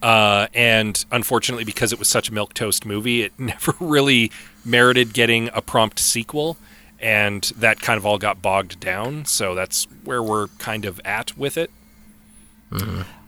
[0.00, 4.30] Uh, and unfortunately, because it was such a milk toast movie, it never really
[4.64, 6.56] merited getting a prompt sequel,
[7.00, 9.24] and that kind of all got bogged down.
[9.24, 11.72] So that's where we're kind of at with it.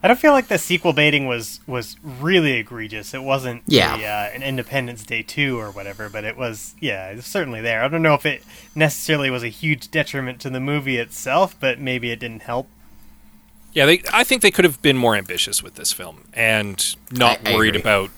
[0.03, 3.13] I don't feel like the sequel baiting was was really egregious.
[3.13, 3.95] It wasn't Yeah.
[3.97, 7.61] a, uh, an Independence Day two or whatever, but it was yeah, it was certainly
[7.61, 7.83] there.
[7.83, 8.43] I don't know if it
[8.75, 12.67] necessarily was a huge detriment to the movie itself, but maybe it didn't help.
[13.73, 17.39] Yeah, they, I think they could have been more ambitious with this film and not
[17.45, 17.81] I- I worried agree.
[17.81, 18.09] about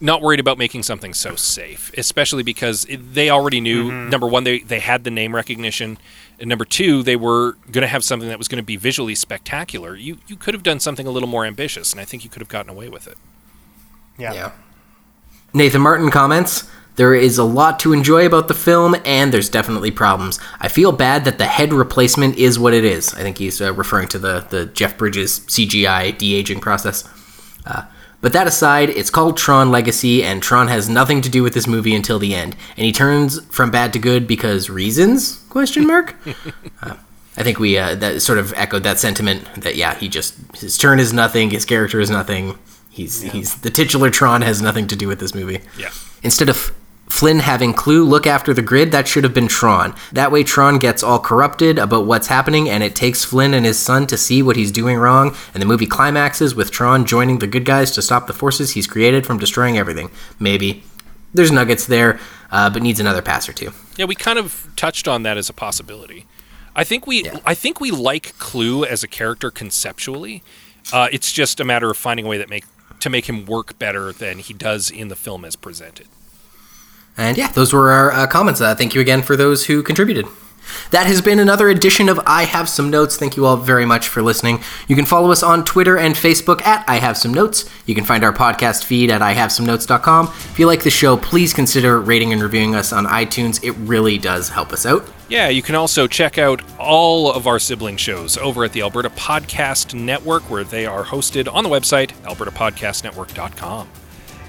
[0.00, 4.44] not worried about making something so safe, especially because it, they already knew number one
[4.44, 5.98] they they had the name recognition,
[6.38, 9.14] and number two they were going to have something that was going to be visually
[9.14, 9.96] spectacular.
[9.96, 12.40] You you could have done something a little more ambitious, and I think you could
[12.40, 13.18] have gotten away with it.
[14.18, 14.32] Yeah.
[14.32, 14.52] Yeah.
[15.54, 19.90] Nathan Martin comments There is a lot to enjoy about the film, and there's definitely
[19.92, 20.40] problems.
[20.60, 23.14] I feel bad that the head replacement is what it is.
[23.14, 27.08] I think he's uh, referring to the, the Jeff Bridges CGI de aging process.
[27.64, 27.84] Uh,
[28.20, 31.66] but that aside, it's called Tron Legacy, and Tron has nothing to do with this
[31.66, 32.56] movie until the end.
[32.76, 35.44] And he turns from bad to good because reasons?
[35.48, 36.16] Question mark.
[36.82, 36.96] uh,
[37.36, 40.76] I think we uh, that sort of echoed that sentiment that yeah, he just his
[40.76, 42.58] turn is nothing, his character is nothing.
[42.90, 45.60] He's he's the titular Tron has nothing to do with this movie.
[45.78, 45.90] Yeah.
[46.24, 46.74] Instead of
[47.10, 49.94] Flynn having Clu look after the grid, that should have been Tron.
[50.12, 53.78] That way, Tron gets all corrupted about what's happening, and it takes Flynn and his
[53.78, 57.46] son to see what he's doing wrong, and the movie climaxes with Tron joining the
[57.46, 60.10] good guys to stop the forces he's created from destroying everything.
[60.38, 60.84] Maybe.
[61.34, 62.18] There's nuggets there,
[62.50, 63.72] uh, but needs another pass or two.
[63.96, 66.26] Yeah, we kind of touched on that as a possibility.
[66.74, 70.42] I think we I think we like Clu as a character conceptually.
[70.92, 72.64] Uh, it's just a matter of finding a way that make
[73.00, 76.06] to make him work better than he does in the film as presented.
[77.18, 78.60] And yeah, those were our uh, comments.
[78.60, 80.26] Uh, thank you again for those who contributed.
[80.90, 83.16] That has been another edition of I Have Some Notes.
[83.16, 84.62] Thank you all very much for listening.
[84.86, 87.68] You can follow us on Twitter and Facebook at I Have Some Notes.
[87.86, 90.26] You can find our podcast feed at IHaveSomeNotes.com.
[90.26, 93.62] If you like the show, please consider rating and reviewing us on iTunes.
[93.62, 95.06] It really does help us out.
[95.28, 99.10] Yeah, you can also check out all of our sibling shows over at the Alberta
[99.10, 103.88] Podcast Network, where they are hosted on the website, albertapodcastnetwork.com.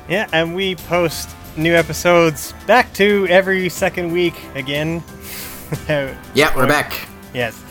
[0.08, 5.04] Yeah, and we post new episodes back to every second week again.
[6.34, 7.08] Yeah, we're back.
[7.32, 7.64] Yes.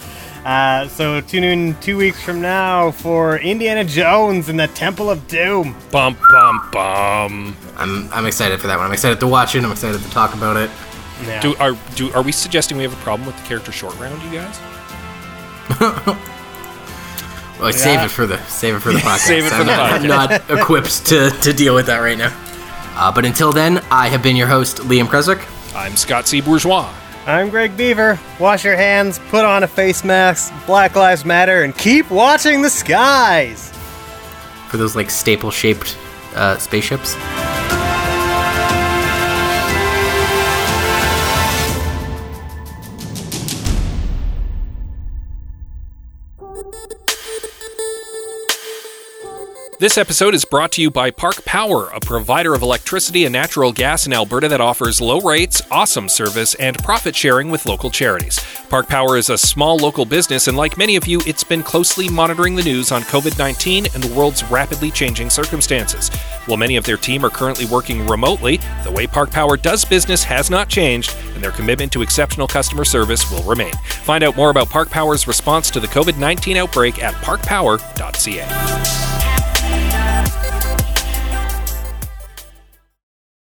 [0.45, 5.27] Uh, so tune in two weeks from now for Indiana Jones and the Temple of
[5.27, 5.75] Doom.
[5.91, 7.57] Bum, bum, bum.
[7.77, 8.87] I'm, I'm excited for that one.
[8.87, 9.65] I'm excited to watch it.
[9.65, 10.71] I'm excited to talk about it.
[11.27, 11.41] Yeah.
[11.41, 14.23] Do, are, do, are we suggesting we have a problem with the character short round,
[14.23, 14.61] you guys?
[17.61, 19.19] Well, save it for the save it for the podcast.
[19.27, 22.17] Save it for I'm the not, I'm not equipped to, to deal with that right
[22.17, 22.31] now.
[22.99, 25.47] Uh, but until then, I have been your host, Liam Kreswick.
[25.75, 26.41] I'm Scott C.
[26.41, 26.93] Bourgeois.
[27.27, 28.19] I'm Greg Beaver.
[28.41, 32.71] Wash your hands, put on a face mask, Black Lives Matter, and keep watching the
[32.71, 33.71] skies.
[34.69, 35.97] for those like staple shaped
[36.35, 37.15] uh, spaceships.
[49.81, 53.71] This episode is brought to you by Park Power, a provider of electricity and natural
[53.71, 58.41] gas in Alberta that offers low rates, awesome service, and profit sharing with local charities.
[58.71, 62.09] Park Power is a small local business, and like many of you, it's been closely
[62.09, 66.09] monitoring the news on COVID 19 and the world's rapidly changing circumstances.
[66.47, 70.25] While many of their team are currently working remotely, the way Park Power does business
[70.25, 73.75] has not changed, and their commitment to exceptional customer service will remain.
[74.03, 78.98] Find out more about Park Power's response to the COVID 19 outbreak at parkpower.ca.